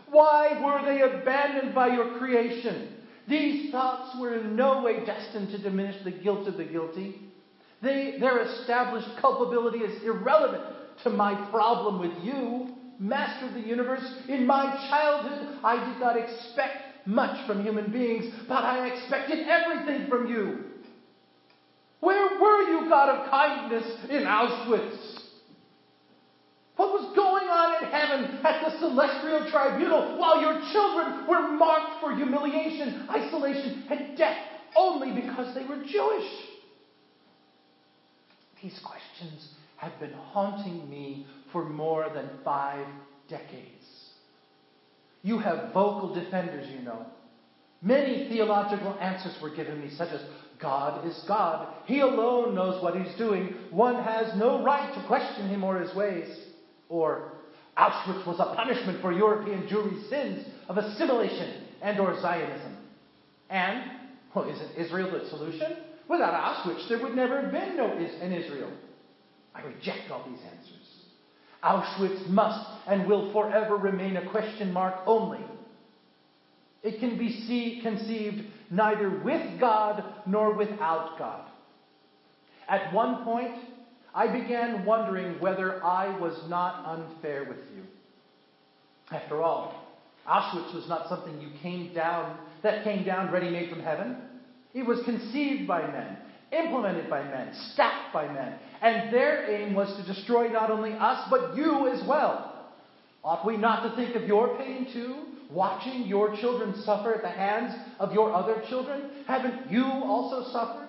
Why 0.09 0.63
were 0.63 0.87
they 0.87 1.01
abandoned 1.01 1.75
by 1.75 1.89
your 1.89 2.19
creation? 2.19 3.02
These 3.29 3.71
thoughts 3.71 4.17
were 4.19 4.35
in 4.35 4.57
no 4.57 4.83
way 4.83 5.05
destined 5.05 5.51
to 5.51 5.59
diminish 5.59 6.03
the 6.05 6.11
guilt 6.11 6.49
of 6.49 6.57
the 6.57 6.65
guilty. 6.65 7.21
They, 7.83 8.17
their 8.21 8.41
established 8.41 9.09
culpability 9.21 9.79
is 9.79 10.03
irrelevant 10.03 10.65
to 11.05 11.11
my 11.11 11.35
problem 11.51 12.01
with 12.01 12.13
you, 12.23 12.77
Master 12.99 13.49
of 13.49 13.55
the 13.55 13.61
universe. 13.61 14.05
In 14.29 14.47
my 14.47 14.87
childhood, 14.89 15.59
I 15.65 15.91
did 15.91 15.99
not 15.99 16.17
expect 16.17 17.07
much 17.07 17.47
from 17.49 17.65
human 17.65 17.91
beings, 17.91 18.33
but 18.47 18.63
I 18.63 18.87
expected 18.87 19.49
everything 19.49 20.09
from 20.09 20.29
you. 20.29 20.65
Where 21.99 22.41
were 22.41 22.63
you, 22.63 22.89
God 22.89 23.09
of 23.09 23.31
kindness, 23.31 23.85
in 24.09 24.23
Auschwitz? 24.23 25.22
What 26.83 27.01
was 27.01 27.15
going 27.15 27.47
on 27.47 27.85
in 27.85 27.91
heaven 27.93 28.41
at 28.45 28.65
the 28.65 28.81
celestial 28.81 29.49
tribunal 29.53 30.19
while 30.19 30.41
your 30.41 30.61
children 30.73 31.29
were 31.29 31.53
marked 31.57 32.01
for 32.01 32.13
humiliation, 32.13 33.09
isolation, 33.09 33.85
and 33.89 34.19
death 34.19 34.37
only 34.75 35.13
because 35.13 35.55
they 35.55 35.65
were 35.65 35.77
Jewish? 35.77 36.29
These 38.61 38.81
questions 38.85 39.51
have 39.77 39.93
been 40.01 40.13
haunting 40.13 40.91
me 40.91 41.29
for 41.53 41.65
more 41.69 42.09
than 42.13 42.29
five 42.45 42.89
decades. 43.29 43.87
You 45.23 45.39
have 45.39 45.73
vocal 45.73 46.13
defenders, 46.13 46.69
you 46.77 46.83
know. 46.85 47.07
Many 47.81 48.29
theological 48.29 48.99
answers 48.99 49.41
were 49.41 49.55
given 49.55 49.81
me, 49.81 49.91
such 49.97 50.11
as 50.11 50.21
God 50.61 51.07
is 51.07 51.25
God. 51.29 51.75
He 51.87 52.01
alone 52.01 52.57
knows 52.57 52.83
what 52.83 52.97
he's 52.97 53.17
doing. 53.17 53.55
One 53.71 54.03
has 54.03 54.37
no 54.37 54.65
right 54.65 54.93
to 54.97 55.07
question 55.07 55.49
him 55.49 55.63
or 55.63 55.79
his 55.79 55.95
ways. 55.95 56.49
Or 56.93 57.33
Auschwitz 57.79 58.27
was 58.27 58.39
a 58.39 58.55
punishment 58.55 59.01
for 59.01 59.13
European 59.13 59.63
Jewry's 59.67 60.11
sins 60.11 60.47
of 60.69 60.77
assimilation 60.77 61.65
and 61.81 61.99
or 61.99 62.21
Zionism. 62.21 62.77
And, 63.49 63.91
well, 64.35 64.45
isn't 64.45 64.77
Israel 64.77 65.11
the 65.11 65.27
solution? 65.31 65.79
Without 66.07 66.35
Auschwitz, 66.35 66.87
there 66.91 67.03
would 67.03 67.17
never 67.17 67.41
have 67.41 67.51
been 67.51 67.79
no 67.79 67.97
is- 67.97 68.21
an 68.21 68.33
Israel. 68.35 68.71
I 69.55 69.63
reject 69.63 70.11
all 70.11 70.23
these 70.29 70.43
answers. 70.55 71.07
Auschwitz 71.65 72.29
must 72.29 72.69
and 72.87 73.07
will 73.07 73.33
forever 73.33 73.77
remain 73.77 74.19
a 74.19 74.31
question 74.31 74.71
mark 74.71 74.97
only. 75.07 75.41
It 76.83 77.01
can 77.01 77.17
be 77.17 77.31
see, 77.47 77.81
conceived 77.81 78.45
neither 78.71 79.09
with 79.09 79.59
God 79.59 80.05
nor 80.27 80.53
without 80.53 81.19
God. 81.19 81.49
At 82.69 82.93
one 82.93 83.25
point, 83.25 83.55
I 84.15 84.27
began 84.27 84.85
wondering 84.85 85.41
whether 85.41 85.83
I 85.83 86.19
was 86.19 86.39
not 86.49 86.85
unfair 86.87 87.45
with 87.45 87.59
you. 87.75 87.83
After 89.11 89.43
all, 89.43 89.83
Auschwitz 90.29 90.75
was 90.75 90.89
not 90.89 91.09
something 91.09 91.41
you 91.41 91.51
came 91.63 91.95
down 91.95 92.39
that 92.63 92.85
came 92.85 93.05
down 93.05 93.33
ready 93.33 93.51
made 93.51 93.71
from 93.71 93.81
heaven. 93.81 94.17
It 94.75 94.87
was 94.87 95.03
conceived 95.05 95.67
by 95.67 95.87
men, 95.87 96.17
implemented 96.53 97.11
by 97.11 97.23
men, 97.25 97.55
staffed 97.73 98.13
by 98.13 98.33
men, 98.33 98.55
and 98.81 99.13
their 99.13 99.51
aim 99.51 99.75
was 99.75 99.95
to 99.97 100.13
destroy 100.13 100.49
not 100.49 100.71
only 100.71 100.93
us 100.93 101.27
but 101.31 101.57
you 101.57 101.89
as 101.89 102.07
well. 102.07 102.71
Ought 103.25 103.47
we 103.47 103.57
not 103.57 103.89
to 103.89 103.97
think 103.97 104.17
of 104.17 104.25
your 104.25 104.57
pain 104.59 104.89
too? 104.93 105.17
Watching 105.51 106.07
your 106.07 106.35
children 106.37 106.75
suffer 106.83 107.15
at 107.15 107.23
the 107.23 107.29
hands 107.29 107.75
of 107.99 108.13
your 108.13 108.33
other 108.33 108.63
children? 108.69 109.11
Haven't 109.27 109.71
you 109.71 109.85
also 109.85 110.51
suffered? 110.51 110.82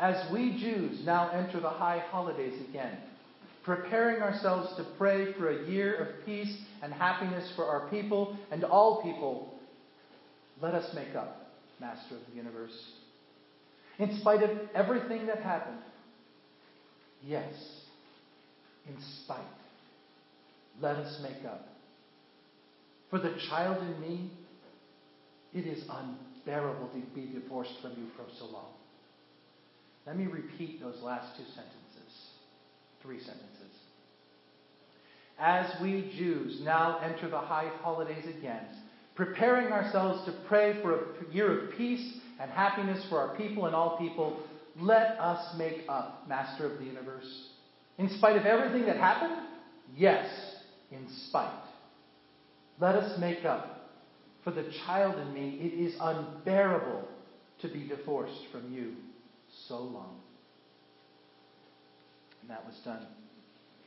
As 0.00 0.32
we 0.32 0.58
Jews 0.58 1.04
now 1.04 1.30
enter 1.30 1.60
the 1.60 1.68
high 1.68 2.02
holidays 2.10 2.54
again, 2.68 2.96
preparing 3.62 4.22
ourselves 4.22 4.74
to 4.78 4.86
pray 4.96 5.34
for 5.34 5.50
a 5.50 5.68
year 5.68 5.94
of 5.96 6.24
peace 6.24 6.56
and 6.82 6.92
happiness 6.92 7.52
for 7.54 7.66
our 7.66 7.88
people 7.90 8.36
and 8.50 8.64
all 8.64 9.02
people, 9.02 9.54
let 10.62 10.74
us 10.74 10.92
make 10.94 11.14
up, 11.14 11.52
Master 11.78 12.14
of 12.14 12.20
the 12.30 12.36
universe. 12.36 12.72
In 13.98 14.18
spite 14.20 14.42
of 14.42 14.50
everything 14.74 15.26
that 15.26 15.42
happened, 15.42 15.78
yes, 17.22 17.52
in 18.88 18.96
spite, 19.22 19.38
let 20.80 20.96
us 20.96 21.20
make 21.22 21.44
up. 21.44 21.68
For 23.10 23.18
the 23.18 23.34
child 23.50 23.82
in 23.82 24.00
me, 24.00 24.30
it 25.52 25.66
is 25.66 25.84
unbearable 25.90 26.88
to 26.88 27.00
be 27.14 27.30
divorced 27.38 27.74
from 27.82 27.90
you 27.92 28.06
for 28.16 28.24
so 28.38 28.46
long. 28.46 28.70
Let 30.10 30.18
me 30.18 30.26
repeat 30.26 30.80
those 30.80 31.00
last 31.04 31.36
two 31.36 31.44
sentences, 31.44 32.30
three 33.00 33.20
sentences. 33.20 33.46
As 35.38 35.80
we 35.80 36.12
Jews 36.18 36.60
now 36.64 36.98
enter 36.98 37.30
the 37.30 37.38
high 37.38 37.70
holidays 37.80 38.24
again, 38.26 38.64
preparing 39.14 39.68
ourselves 39.68 40.24
to 40.24 40.34
pray 40.48 40.82
for 40.82 40.94
a 40.94 41.32
year 41.32 41.60
of 41.60 41.76
peace 41.76 42.14
and 42.40 42.50
happiness 42.50 43.06
for 43.08 43.20
our 43.20 43.36
people 43.36 43.66
and 43.66 43.76
all 43.76 43.98
people, 43.98 44.42
let 44.80 45.16
us 45.20 45.56
make 45.56 45.82
up, 45.88 46.28
Master 46.28 46.66
of 46.66 46.80
the 46.80 46.86
universe. 46.86 47.46
In 47.96 48.08
spite 48.18 48.36
of 48.36 48.46
everything 48.46 48.86
that 48.86 48.96
happened? 48.96 49.46
Yes, 49.96 50.28
in 50.90 51.06
spite. 51.28 51.62
Let 52.80 52.96
us 52.96 53.16
make 53.20 53.44
up. 53.44 53.92
For 54.42 54.50
the 54.50 54.72
child 54.84 55.20
in 55.20 55.32
me, 55.32 55.60
it 55.60 55.72
is 55.72 55.94
unbearable 56.00 57.06
to 57.62 57.68
be 57.68 57.86
divorced 57.86 58.40
from 58.50 58.72
you 58.72 58.96
so 59.68 59.78
long. 59.78 60.20
And 62.42 62.50
that 62.50 62.64
was 62.66 62.74
done 62.84 63.06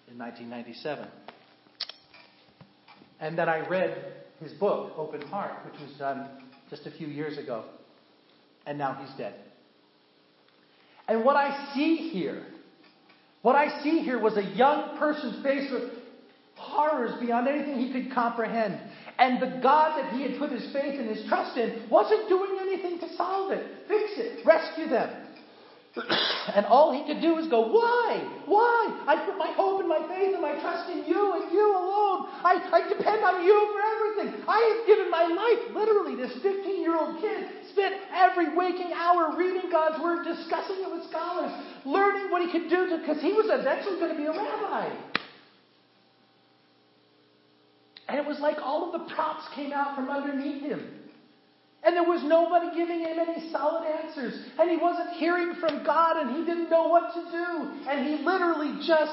in 0.10 0.18
1997. 0.18 1.08
And 3.20 3.38
then 3.38 3.50
I 3.50 3.68
read 3.68 4.14
his 4.42 4.52
book, 4.54 4.94
Open 4.98 5.22
Heart, 5.22 5.66
which 5.66 5.80
was 5.82 5.98
done 5.98 6.30
just 6.70 6.86
a 6.86 6.92
few 6.92 7.08
years 7.08 7.38
ago. 7.38 7.66
And 8.66 8.78
now 8.78 8.94
he's 9.04 9.16
dead. 9.18 9.36
And 11.08 11.24
what 11.26 11.36
I 11.36 11.74
see 11.74 12.10
here 12.12 12.46
What 13.44 13.56
I 13.58 13.84
see 13.84 14.00
here 14.00 14.20
was 14.20 14.38
a 14.38 14.56
young 14.56 14.98
person 14.98 15.44
faced 15.44 15.72
with 15.72 15.92
horrors 16.56 17.20
beyond 17.20 17.48
anything 17.48 17.78
he 17.78 17.92
could 17.92 18.14
comprehend. 18.14 18.80
And 19.20 19.42
the 19.42 19.60
God 19.62 19.98
that 20.00 20.14
he 20.14 20.24
had 20.24 20.40
put 20.40 20.50
his 20.50 20.64
faith 20.72 20.98
and 20.98 21.10
his 21.10 21.28
trust 21.28 21.58
in 21.58 21.88
wasn't 21.90 22.30
doing 22.30 22.58
anything 22.62 23.00
to 23.00 23.16
solve 23.16 23.52
it, 23.52 23.66
fix 23.88 24.12
it, 24.16 24.46
rescue 24.46 24.88
them. 24.88 25.23
and 26.56 26.66
all 26.66 26.90
he 26.90 27.06
could 27.06 27.22
do 27.22 27.36
was 27.36 27.46
go, 27.48 27.70
Why? 27.70 28.26
Why? 28.46 29.06
I 29.06 29.26
put 29.26 29.38
my 29.38 29.54
hope 29.54 29.80
and 29.80 29.90
my 29.90 30.02
faith 30.10 30.34
and 30.34 30.42
my 30.42 30.58
trust 30.60 30.90
in 30.90 31.06
you 31.06 31.34
and 31.38 31.52
you 31.52 31.70
alone. 31.70 32.26
I, 32.42 32.58
I 32.74 32.90
depend 32.90 33.24
on 33.24 33.46
you 33.46 33.54
for 33.70 33.82
everything. 33.82 34.44
I 34.48 34.58
have 34.74 34.88
given 34.90 35.12
my 35.12 35.30
life. 35.30 35.76
Literally, 35.76 36.16
this 36.18 36.34
15 36.42 36.82
year 36.82 36.98
old 36.98 37.22
kid 37.22 37.46
spent 37.72 37.94
every 38.10 38.58
waking 38.58 38.92
hour 38.94 39.38
reading 39.38 39.70
God's 39.70 40.02
Word, 40.02 40.26
discussing 40.26 40.82
it 40.82 40.92
with 40.92 41.06
scholars, 41.10 41.54
learning 41.86 42.32
what 42.32 42.42
he 42.42 42.50
could 42.50 42.70
do 42.70 42.98
because 42.98 43.22
he 43.22 43.34
was 43.34 43.46
eventually 43.50 44.00
going 44.00 44.12
to 44.12 44.18
be 44.18 44.26
a 44.26 44.34
rabbi. 44.34 44.90
And 48.10 48.18
it 48.18 48.26
was 48.26 48.40
like 48.40 48.58
all 48.58 48.92
of 48.92 49.00
the 49.00 49.14
props 49.14 49.46
came 49.56 49.72
out 49.72 49.96
from 49.96 50.10
underneath 50.10 50.62
him. 50.62 51.03
And 51.86 51.96
there 51.96 52.04
was 52.04 52.24
nobody 52.24 52.76
giving 52.76 53.02
him 53.02 53.20
any 53.20 53.52
solid 53.52 53.86
answers. 53.86 54.34
And 54.58 54.70
he 54.70 54.78
wasn't 54.78 55.10
hearing 55.18 55.56
from 55.60 55.84
God 55.84 56.18
and 56.18 56.38
he 56.38 56.46
didn't 56.46 56.70
know 56.70 56.88
what 56.88 57.14
to 57.14 57.22
do. 57.30 57.90
And 57.90 58.08
he 58.08 58.24
literally 58.24 58.86
just 58.88 59.12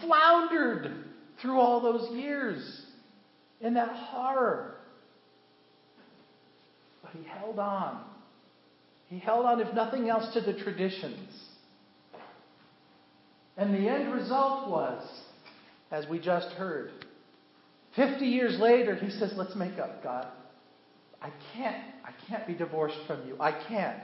floundered 0.00 1.04
through 1.40 1.58
all 1.58 1.80
those 1.80 2.16
years 2.16 2.82
in 3.60 3.74
that 3.74 3.88
horror. 3.88 4.76
But 7.02 7.12
he 7.12 7.24
held 7.24 7.58
on. 7.58 8.04
He 9.08 9.18
held 9.18 9.44
on, 9.44 9.60
if 9.60 9.74
nothing 9.74 10.08
else, 10.08 10.32
to 10.34 10.40
the 10.40 10.54
traditions. 10.54 11.28
And 13.56 13.74
the 13.74 13.88
end 13.88 14.12
result 14.12 14.70
was, 14.70 15.06
as 15.90 16.06
we 16.08 16.18
just 16.18 16.48
heard, 16.52 16.92
50 17.96 18.24
years 18.24 18.58
later, 18.58 18.94
he 18.94 19.10
says, 19.10 19.32
Let's 19.36 19.54
make 19.54 19.78
up, 19.78 20.02
God. 20.02 20.28
I 21.22 21.30
can't, 21.54 21.76
I 22.04 22.10
can't 22.28 22.46
be 22.46 22.54
divorced 22.54 22.98
from 23.06 23.26
you. 23.26 23.36
I 23.38 23.52
can't. 23.52 23.98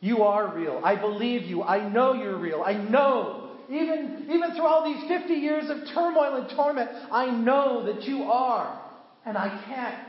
You 0.00 0.22
are 0.22 0.54
real. 0.54 0.80
I 0.84 0.96
believe 0.96 1.42
you. 1.42 1.62
I 1.62 1.88
know 1.88 2.14
you're 2.14 2.38
real. 2.38 2.62
I 2.64 2.74
know. 2.74 3.50
Even, 3.68 4.26
even 4.30 4.54
through 4.54 4.66
all 4.66 4.84
these 4.84 5.06
50 5.08 5.34
years 5.34 5.68
of 5.68 5.78
turmoil 5.92 6.36
and 6.36 6.48
torment, 6.56 6.90
I 7.10 7.30
know 7.30 7.84
that 7.86 8.04
you 8.04 8.22
are. 8.22 8.80
And 9.26 9.36
I 9.36 9.62
can't 9.66 10.08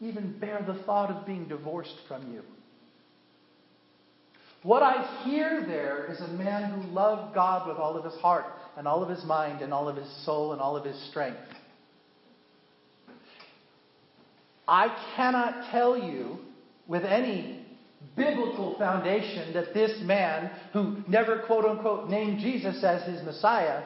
even 0.00 0.38
bear 0.38 0.62
the 0.66 0.82
thought 0.84 1.10
of 1.10 1.24
being 1.24 1.46
divorced 1.48 1.96
from 2.08 2.32
you. 2.32 2.42
What 4.62 4.82
I 4.82 5.22
hear 5.24 5.64
there 5.66 6.06
is 6.12 6.20
a 6.20 6.28
man 6.28 6.70
who 6.70 6.92
loved 6.92 7.34
God 7.34 7.66
with 7.66 7.78
all 7.78 7.96
of 7.96 8.04
his 8.04 8.20
heart 8.20 8.46
and 8.76 8.86
all 8.86 9.02
of 9.02 9.08
his 9.08 9.24
mind 9.24 9.62
and 9.62 9.72
all 9.72 9.88
of 9.88 9.96
his 9.96 10.24
soul 10.24 10.52
and 10.52 10.60
all 10.60 10.76
of 10.76 10.84
his 10.84 11.00
strength. 11.10 11.40
I 14.72 14.88
cannot 15.16 15.70
tell 15.70 15.98
you 15.98 16.38
with 16.86 17.04
any 17.04 17.66
biblical 18.16 18.74
foundation 18.78 19.52
that 19.52 19.74
this 19.74 20.00
man, 20.02 20.50
who 20.72 21.02
never 21.06 21.40
quote 21.40 21.66
unquote 21.66 22.08
named 22.08 22.38
Jesus 22.40 22.82
as 22.82 23.06
his 23.06 23.22
Messiah, 23.22 23.82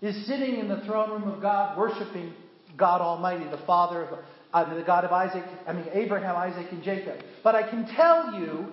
is 0.00 0.24
sitting 0.28 0.60
in 0.60 0.68
the 0.68 0.82
throne 0.82 1.10
room 1.10 1.28
of 1.28 1.42
God 1.42 1.76
worshiping 1.76 2.32
God 2.76 3.00
Almighty, 3.00 3.42
the 3.50 3.66
Father 3.66 4.04
of 4.04 4.18
uh, 4.52 4.72
the 4.72 4.84
God 4.84 5.04
of 5.04 5.10
Isaac, 5.10 5.42
I 5.66 5.72
mean 5.72 5.86
Abraham, 5.92 6.36
Isaac, 6.36 6.70
and 6.70 6.84
Jacob. 6.84 7.18
But 7.42 7.56
I 7.56 7.68
can 7.68 7.84
tell 7.96 8.34
you 8.34 8.66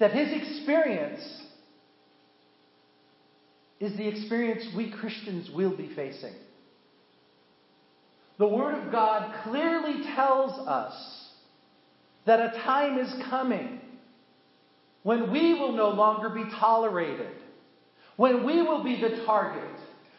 that 0.00 0.12
his 0.12 0.28
experience 0.32 1.20
is 3.80 3.94
the 3.98 4.08
experience 4.08 4.64
we 4.74 4.90
Christians 4.90 5.50
will 5.54 5.76
be 5.76 5.94
facing. 5.94 6.32
The 8.38 8.46
Word 8.46 8.74
of 8.74 8.92
God 8.92 9.34
clearly 9.44 10.04
tells 10.14 10.52
us 10.68 10.94
that 12.26 12.40
a 12.40 12.58
time 12.64 12.98
is 12.98 13.12
coming 13.30 13.80
when 15.02 15.30
we 15.30 15.54
will 15.54 15.72
no 15.72 15.90
longer 15.90 16.28
be 16.28 16.44
tolerated, 16.58 17.30
when 18.16 18.44
we 18.44 18.60
will 18.62 18.82
be 18.82 19.00
the 19.00 19.24
target, 19.24 19.78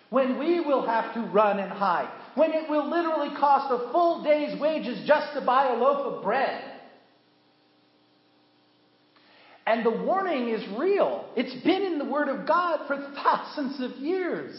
when 0.09 0.39
we 0.39 0.61
will 0.61 0.85
have 0.85 1.13
to 1.13 1.19
run 1.19 1.59
and 1.59 1.71
hide, 1.71 2.09
when 2.35 2.53
it 2.53 2.69
will 2.69 2.89
literally 2.89 3.35
cost 3.37 3.71
a 3.71 3.91
full 3.91 4.23
day's 4.23 4.59
wages 4.59 5.05
just 5.05 5.33
to 5.33 5.41
buy 5.41 5.67
a 5.67 5.75
loaf 5.75 6.13
of 6.13 6.23
bread. 6.23 6.63
And 9.65 9.85
the 9.85 9.91
warning 9.91 10.47
is 10.47 10.65
real. 10.79 11.25
It's 11.35 11.53
been 11.65 11.83
in 11.83 11.99
the 11.99 12.05
Word 12.05 12.29
of 12.29 12.47
God 12.47 12.87
for 12.87 12.95
thousands 13.21 13.81
of 13.81 13.97
years. 14.01 14.57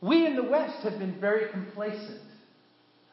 We 0.00 0.26
in 0.26 0.36
the 0.36 0.42
West 0.42 0.82
have 0.82 0.98
been 0.98 1.18
very 1.20 1.50
complacent. 1.50 2.20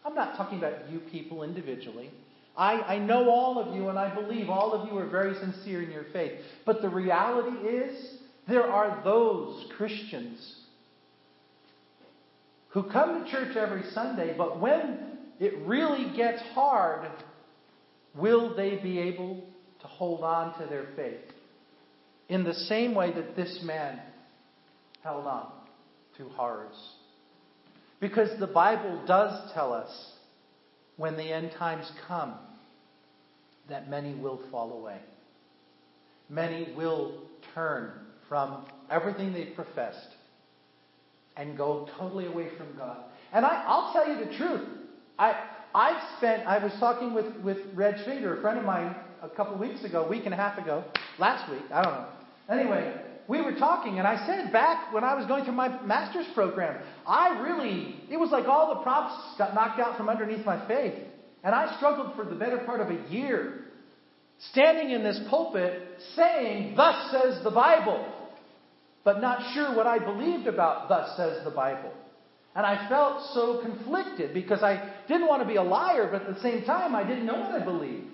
I'm 0.06 0.16
not 0.16 0.36
talking 0.36 0.58
about 0.58 0.90
you 0.92 1.00
people 1.00 1.44
individually. 1.44 2.12
I, 2.56 2.74
I 2.82 3.00
know 3.00 3.30
all 3.30 3.58
of 3.58 3.76
you, 3.76 3.90
and 3.90 3.98
I 3.98 4.14
believe 4.14 4.50
all 4.50 4.74
of 4.74 4.88
you 4.88 4.98
are 4.98 5.08
very 5.08 5.34
sincere 5.36 5.82
in 5.82 5.92
your 5.92 6.06
faith. 6.14 6.34
But 6.66 6.82
the 6.82 6.90
reality 6.90 7.68
is, 7.68 8.18
there 8.48 8.68
are 8.68 9.02
those 9.04 9.66
Christians 9.78 10.56
who 12.70 12.84
come 12.84 13.24
to 13.24 13.32
church 13.32 13.56
every 13.56 13.84
Sunday, 13.92 14.36
but 14.38 14.60
when 14.60 15.00
it 15.40 15.54
really 15.66 16.16
gets 16.16 16.42
hard, 16.54 17.10
will 18.16 18.56
they 18.56 18.78
be 18.78 19.00
able 19.00 19.42
to 19.82 19.88
hold 19.88 20.24
on 20.24 20.60
to 20.60 20.68
their 20.68 20.88
faith? 20.96 21.22
In 22.30 22.44
the 22.44 22.54
same 22.54 22.94
way 22.94 23.14
that 23.14 23.36
this 23.36 23.62
man 23.64 24.00
held 25.04 25.26
on 25.26 25.48
to 26.18 26.30
horrors. 26.30 26.76
Because 28.00 28.38
the 28.40 28.48
Bible 28.48 29.02
does 29.06 29.52
tell 29.54 29.74
us 29.74 30.12
when 30.98 31.16
the 31.16 31.24
end 31.24 31.52
times 31.52 31.92
come 32.08 32.34
that 33.70 33.90
many 33.90 34.14
will 34.16 34.42
fall 34.52 34.74
away. 34.74 35.00
Many 36.30 36.74
will 36.76 37.14
turn 37.54 37.92
from 38.28 38.66
everything 38.90 39.34
they've 39.34 39.56
professed 39.56 40.10
and 41.38 41.58
go 41.58 41.88
totally 41.98 42.26
away 42.26 42.50
from 42.58 42.68
God. 42.78 42.98
And 43.32 43.46
I, 43.46 43.66
will 43.68 43.94
tell 43.94 44.08
you 44.08 44.26
the 44.26 44.38
truth. 44.38 44.68
I, 45.18 45.48
I've 45.74 46.02
spent, 46.18 46.46
I 46.46 46.64
was 46.64 46.74
talking 46.80 47.14
with, 47.14 47.36
with 47.38 47.58
Reg 47.74 47.96
Finger, 48.06 48.38
a 48.38 48.42
friend 48.42 48.60
of 48.60 48.66
mine, 48.66 48.96
a 49.22 49.30
couple 49.30 49.58
weeks 49.58 49.84
ago, 49.84 50.08
week 50.08 50.26
and 50.26 50.34
a 50.34 50.38
half 50.38 50.58
ago, 50.58 50.84
last 51.18 51.50
week, 51.50 51.64
I 51.72 51.82
don't 51.82 51.94
know. 51.94 52.08
Anyway, 52.50 52.94
we 53.28 53.42
were 53.42 53.54
talking, 53.54 54.00
and 54.00 54.08
I 54.08 54.26
said 54.28 54.52
back 54.52 54.94
when 54.94 55.04
I 55.04 55.16
was 55.16 55.26
going 55.28 55.46
through 55.46 55.54
my 55.54 55.82
master's 55.84 56.28
program, 56.34 56.82
I 57.08 57.42
really, 57.42 57.96
it 58.10 58.18
was 58.18 58.32
like 58.32 58.46
all 58.46 58.76
the 58.76 58.82
props 58.82 59.38
got 59.38 59.56
knocked 59.56 59.80
out 59.80 59.98
from 59.98 60.10
underneath 60.10 60.46
my 60.46 60.68
faith. 60.68 60.96
And 61.44 61.54
I 61.54 61.76
struggled 61.78 62.16
for 62.16 62.26
the 62.26 62.36
better 62.36 62.60
part 62.60 62.80
of 62.80 62.90
a 62.90 63.10
year, 63.10 63.66
standing 64.52 64.92
in 64.92 65.04
this 65.04 65.20
pulpit 65.30 65.82
saying, 66.16 66.76
Thus 66.76 67.12
says 67.12 67.44
the 67.44 67.52
Bible, 67.52 68.14
but 69.04 69.22
not 69.22 69.54
sure 69.54 69.76
what 69.76 69.88
I 69.88 70.00
believed 70.00 70.48
about, 70.48 70.90
Thus 70.90 71.16
says 71.18 71.44
the 71.44 71.52
Bible. 71.52 71.92
And 72.56 72.66
I 72.66 72.88
felt 72.88 73.34
so 73.34 73.62
conflicted 73.64 74.34
because 74.34 74.62
I 74.62 74.94
didn't 75.08 75.28
want 75.28 75.42
to 75.42 75.48
be 75.48 75.56
a 75.56 75.64
liar, 75.64 76.10
but 76.12 76.22
at 76.22 76.36
the 76.36 76.42
same 76.42 76.64
time, 76.66 76.96
I 76.96 77.04
didn't 77.04 77.26
know 77.26 77.40
what 77.40 77.62
I 77.62 77.64
believed. 77.64 78.08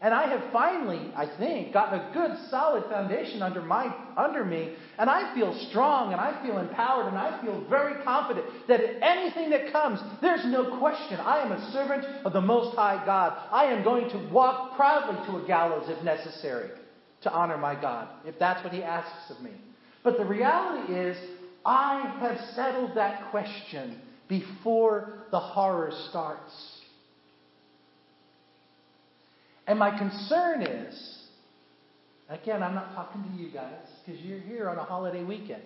And 0.00 0.14
I 0.14 0.28
have 0.28 0.52
finally, 0.52 1.12
I 1.16 1.26
think, 1.38 1.72
gotten 1.72 1.98
a 1.98 2.12
good 2.12 2.30
solid 2.50 2.84
foundation 2.84 3.42
under 3.42 3.60
my 3.60 3.92
under 4.16 4.44
me, 4.44 4.74
and 4.96 5.10
I 5.10 5.34
feel 5.34 5.52
strong 5.70 6.12
and 6.12 6.20
I 6.20 6.40
feel 6.44 6.58
empowered 6.58 7.08
and 7.08 7.18
I 7.18 7.42
feel 7.42 7.64
very 7.68 8.00
confident 8.04 8.46
that 8.68 8.80
anything 9.02 9.50
that 9.50 9.72
comes, 9.72 10.00
there's 10.20 10.44
no 10.44 10.78
question. 10.78 11.18
I 11.18 11.40
am 11.40 11.50
a 11.50 11.72
servant 11.72 12.04
of 12.24 12.32
the 12.32 12.40
Most 12.40 12.76
High 12.76 13.04
God. 13.04 13.36
I 13.50 13.64
am 13.64 13.82
going 13.82 14.08
to 14.10 14.18
walk 14.32 14.76
proudly 14.76 15.26
to 15.26 15.44
a 15.44 15.46
gallows 15.48 15.88
if 15.88 16.02
necessary 16.04 16.70
to 17.22 17.32
honor 17.32 17.58
my 17.58 17.74
God, 17.74 18.08
if 18.24 18.38
that's 18.38 18.62
what 18.62 18.72
He 18.72 18.84
asks 18.84 19.30
of 19.30 19.42
me. 19.42 19.50
But 20.04 20.16
the 20.16 20.24
reality 20.24 20.94
is, 20.94 21.16
I 21.64 22.16
have 22.20 22.38
settled 22.54 22.94
that 22.94 23.32
question 23.32 24.00
before 24.28 25.24
the 25.32 25.40
horror 25.40 25.90
starts. 26.08 26.77
And 29.68 29.78
my 29.78 29.96
concern 29.96 30.62
is, 30.62 31.18
again, 32.30 32.62
I'm 32.62 32.74
not 32.74 32.94
talking 32.94 33.22
to 33.22 33.42
you 33.42 33.50
guys 33.50 33.86
because 34.04 34.20
you're 34.22 34.40
here 34.40 34.70
on 34.70 34.78
a 34.78 34.82
holiday 34.82 35.22
weekend. 35.22 35.62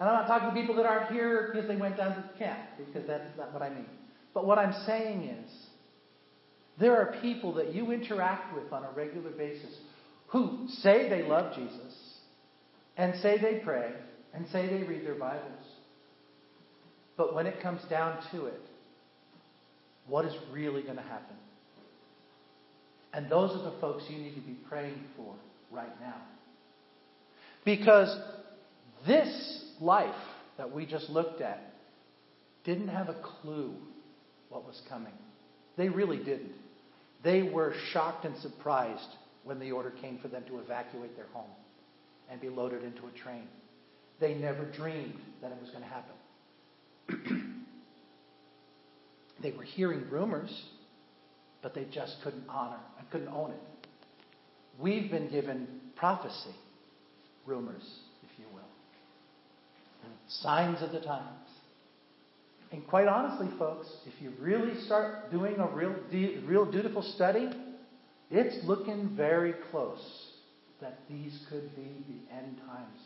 And 0.00 0.08
I'm 0.08 0.14
not 0.14 0.26
talking 0.28 0.48
to 0.48 0.54
people 0.54 0.76
that 0.76 0.86
aren't 0.86 1.12
here 1.12 1.50
because 1.52 1.68
they 1.68 1.76
went 1.76 1.98
down 1.98 2.16
to 2.16 2.30
camp, 2.38 2.60
because 2.78 3.06
that's 3.06 3.36
not 3.36 3.52
what 3.52 3.62
I 3.62 3.68
mean. 3.68 3.84
But 4.32 4.46
what 4.46 4.56
I'm 4.58 4.72
saying 4.86 5.24
is, 5.24 5.50
there 6.80 6.96
are 6.96 7.16
people 7.20 7.52
that 7.54 7.74
you 7.74 7.90
interact 7.90 8.54
with 8.54 8.72
on 8.72 8.84
a 8.84 8.90
regular 8.92 9.30
basis 9.30 9.76
who 10.28 10.68
say 10.68 11.08
they 11.08 11.24
love 11.24 11.54
Jesus, 11.54 12.18
and 12.96 13.14
say 13.20 13.38
they 13.38 13.60
pray, 13.64 13.92
and 14.32 14.46
say 14.52 14.68
they 14.68 14.84
read 14.84 15.04
their 15.04 15.16
Bibles. 15.16 15.42
But 17.16 17.34
when 17.34 17.46
it 17.46 17.60
comes 17.60 17.82
down 17.90 18.22
to 18.30 18.46
it, 18.46 18.60
what 20.08 20.24
is 20.24 20.32
really 20.52 20.82
going 20.82 20.96
to 20.96 21.02
happen. 21.02 21.36
And 23.12 23.30
those 23.30 23.50
are 23.52 23.70
the 23.70 23.80
folks 23.80 24.04
you 24.08 24.18
need 24.18 24.34
to 24.34 24.40
be 24.40 24.56
praying 24.68 25.00
for 25.16 25.34
right 25.70 26.00
now. 26.00 26.22
Because 27.64 28.14
this 29.06 29.64
life 29.80 30.14
that 30.56 30.72
we 30.72 30.86
just 30.86 31.08
looked 31.08 31.40
at 31.40 31.74
didn't 32.64 32.88
have 32.88 33.08
a 33.08 33.16
clue 33.42 33.74
what 34.48 34.64
was 34.64 34.80
coming. 34.88 35.12
They 35.76 35.88
really 35.88 36.18
didn't. 36.18 36.52
They 37.22 37.42
were 37.42 37.74
shocked 37.92 38.24
and 38.24 38.36
surprised 38.38 39.08
when 39.44 39.58
the 39.58 39.72
order 39.72 39.90
came 39.90 40.18
for 40.18 40.28
them 40.28 40.44
to 40.48 40.58
evacuate 40.58 41.16
their 41.16 41.26
home 41.32 41.50
and 42.30 42.40
be 42.40 42.48
loaded 42.48 42.84
into 42.84 43.02
a 43.06 43.18
train. 43.22 43.48
They 44.20 44.34
never 44.34 44.64
dreamed 44.64 45.18
that 45.40 45.52
it 45.52 45.58
was 45.60 45.70
going 45.70 45.84
to 45.84 45.88
happen. 45.88 47.44
they 49.42 49.52
were 49.52 49.62
hearing 49.62 50.08
rumors, 50.10 50.64
but 51.62 51.74
they 51.74 51.86
just 51.92 52.16
couldn't 52.22 52.44
honor 52.48 52.80
and 52.98 53.10
couldn't 53.10 53.28
own 53.28 53.50
it. 53.52 53.60
We've 54.78 55.10
been 55.10 55.30
given 55.30 55.66
prophecy, 55.96 56.54
rumors, 57.46 57.82
if 58.22 58.38
you 58.38 58.46
will, 58.52 58.62
signs 60.28 60.82
of 60.82 60.92
the 60.92 61.00
times. 61.00 61.48
And 62.70 62.86
quite 62.86 63.08
honestly, 63.08 63.48
folks, 63.58 63.88
if 64.06 64.22
you 64.22 64.32
really 64.38 64.78
start 64.82 65.30
doing 65.30 65.56
a 65.58 65.66
real, 65.68 65.94
real 66.44 66.70
dutiful 66.70 67.02
study, 67.02 67.48
it's 68.30 68.64
looking 68.66 69.16
very 69.16 69.54
close 69.70 70.28
that 70.80 70.98
these 71.08 71.38
could 71.48 71.74
be 71.74 72.04
the 72.08 72.36
end 72.36 72.58
times. 72.66 73.00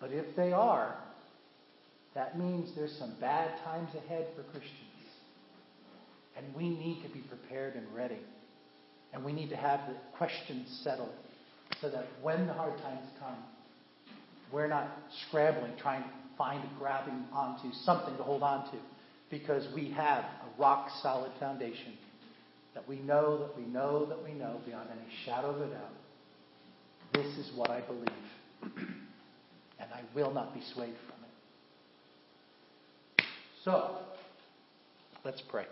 But 0.00 0.10
if 0.10 0.34
they 0.36 0.52
are, 0.52 0.96
that 2.14 2.38
means 2.38 2.74
there's 2.74 2.96
some 2.98 3.14
bad 3.20 3.50
times 3.62 3.90
ahead 3.94 4.28
for 4.34 4.42
Christians. 4.44 4.85
And 6.36 6.54
we 6.54 6.68
need 6.68 7.02
to 7.02 7.08
be 7.08 7.20
prepared 7.20 7.74
and 7.74 7.86
ready. 7.94 8.20
And 9.12 9.24
we 9.24 9.32
need 9.32 9.48
to 9.50 9.56
have 9.56 9.80
the 9.88 9.94
questions 10.16 10.80
settled 10.82 11.12
so 11.80 11.88
that 11.88 12.06
when 12.22 12.46
the 12.46 12.52
hard 12.52 12.76
times 12.78 13.08
come, 13.18 13.36
we're 14.52 14.68
not 14.68 14.88
scrambling 15.26 15.72
trying 15.78 16.02
to 16.02 16.08
find 16.36 16.62
grabbing 16.78 17.24
onto 17.32 17.72
something 17.84 18.16
to 18.16 18.22
hold 18.22 18.42
on 18.42 18.70
to 18.70 18.76
because 19.30 19.66
we 19.74 19.90
have 19.90 20.24
a 20.24 20.60
rock 20.60 20.90
solid 21.02 21.32
foundation 21.40 21.92
that 22.74 22.86
we 22.86 22.98
know 22.98 23.38
that 23.38 23.56
we 23.56 23.64
know 23.64 24.04
that 24.06 24.22
we 24.22 24.32
know 24.32 24.60
beyond 24.66 24.88
any 24.90 25.08
shadow 25.24 25.50
of 25.50 25.60
a 25.62 25.66
doubt. 25.66 25.90
This 27.12 27.26
is 27.38 27.50
what 27.56 27.70
I 27.70 27.80
believe, 27.80 28.08
and 29.80 29.88
I 29.94 30.02
will 30.14 30.30
not 30.32 30.52
be 30.52 30.60
swayed 30.74 30.94
from 31.06 31.16
it. 33.18 33.24
So, 33.64 33.96
let's 35.24 35.40
pray. 35.40 35.64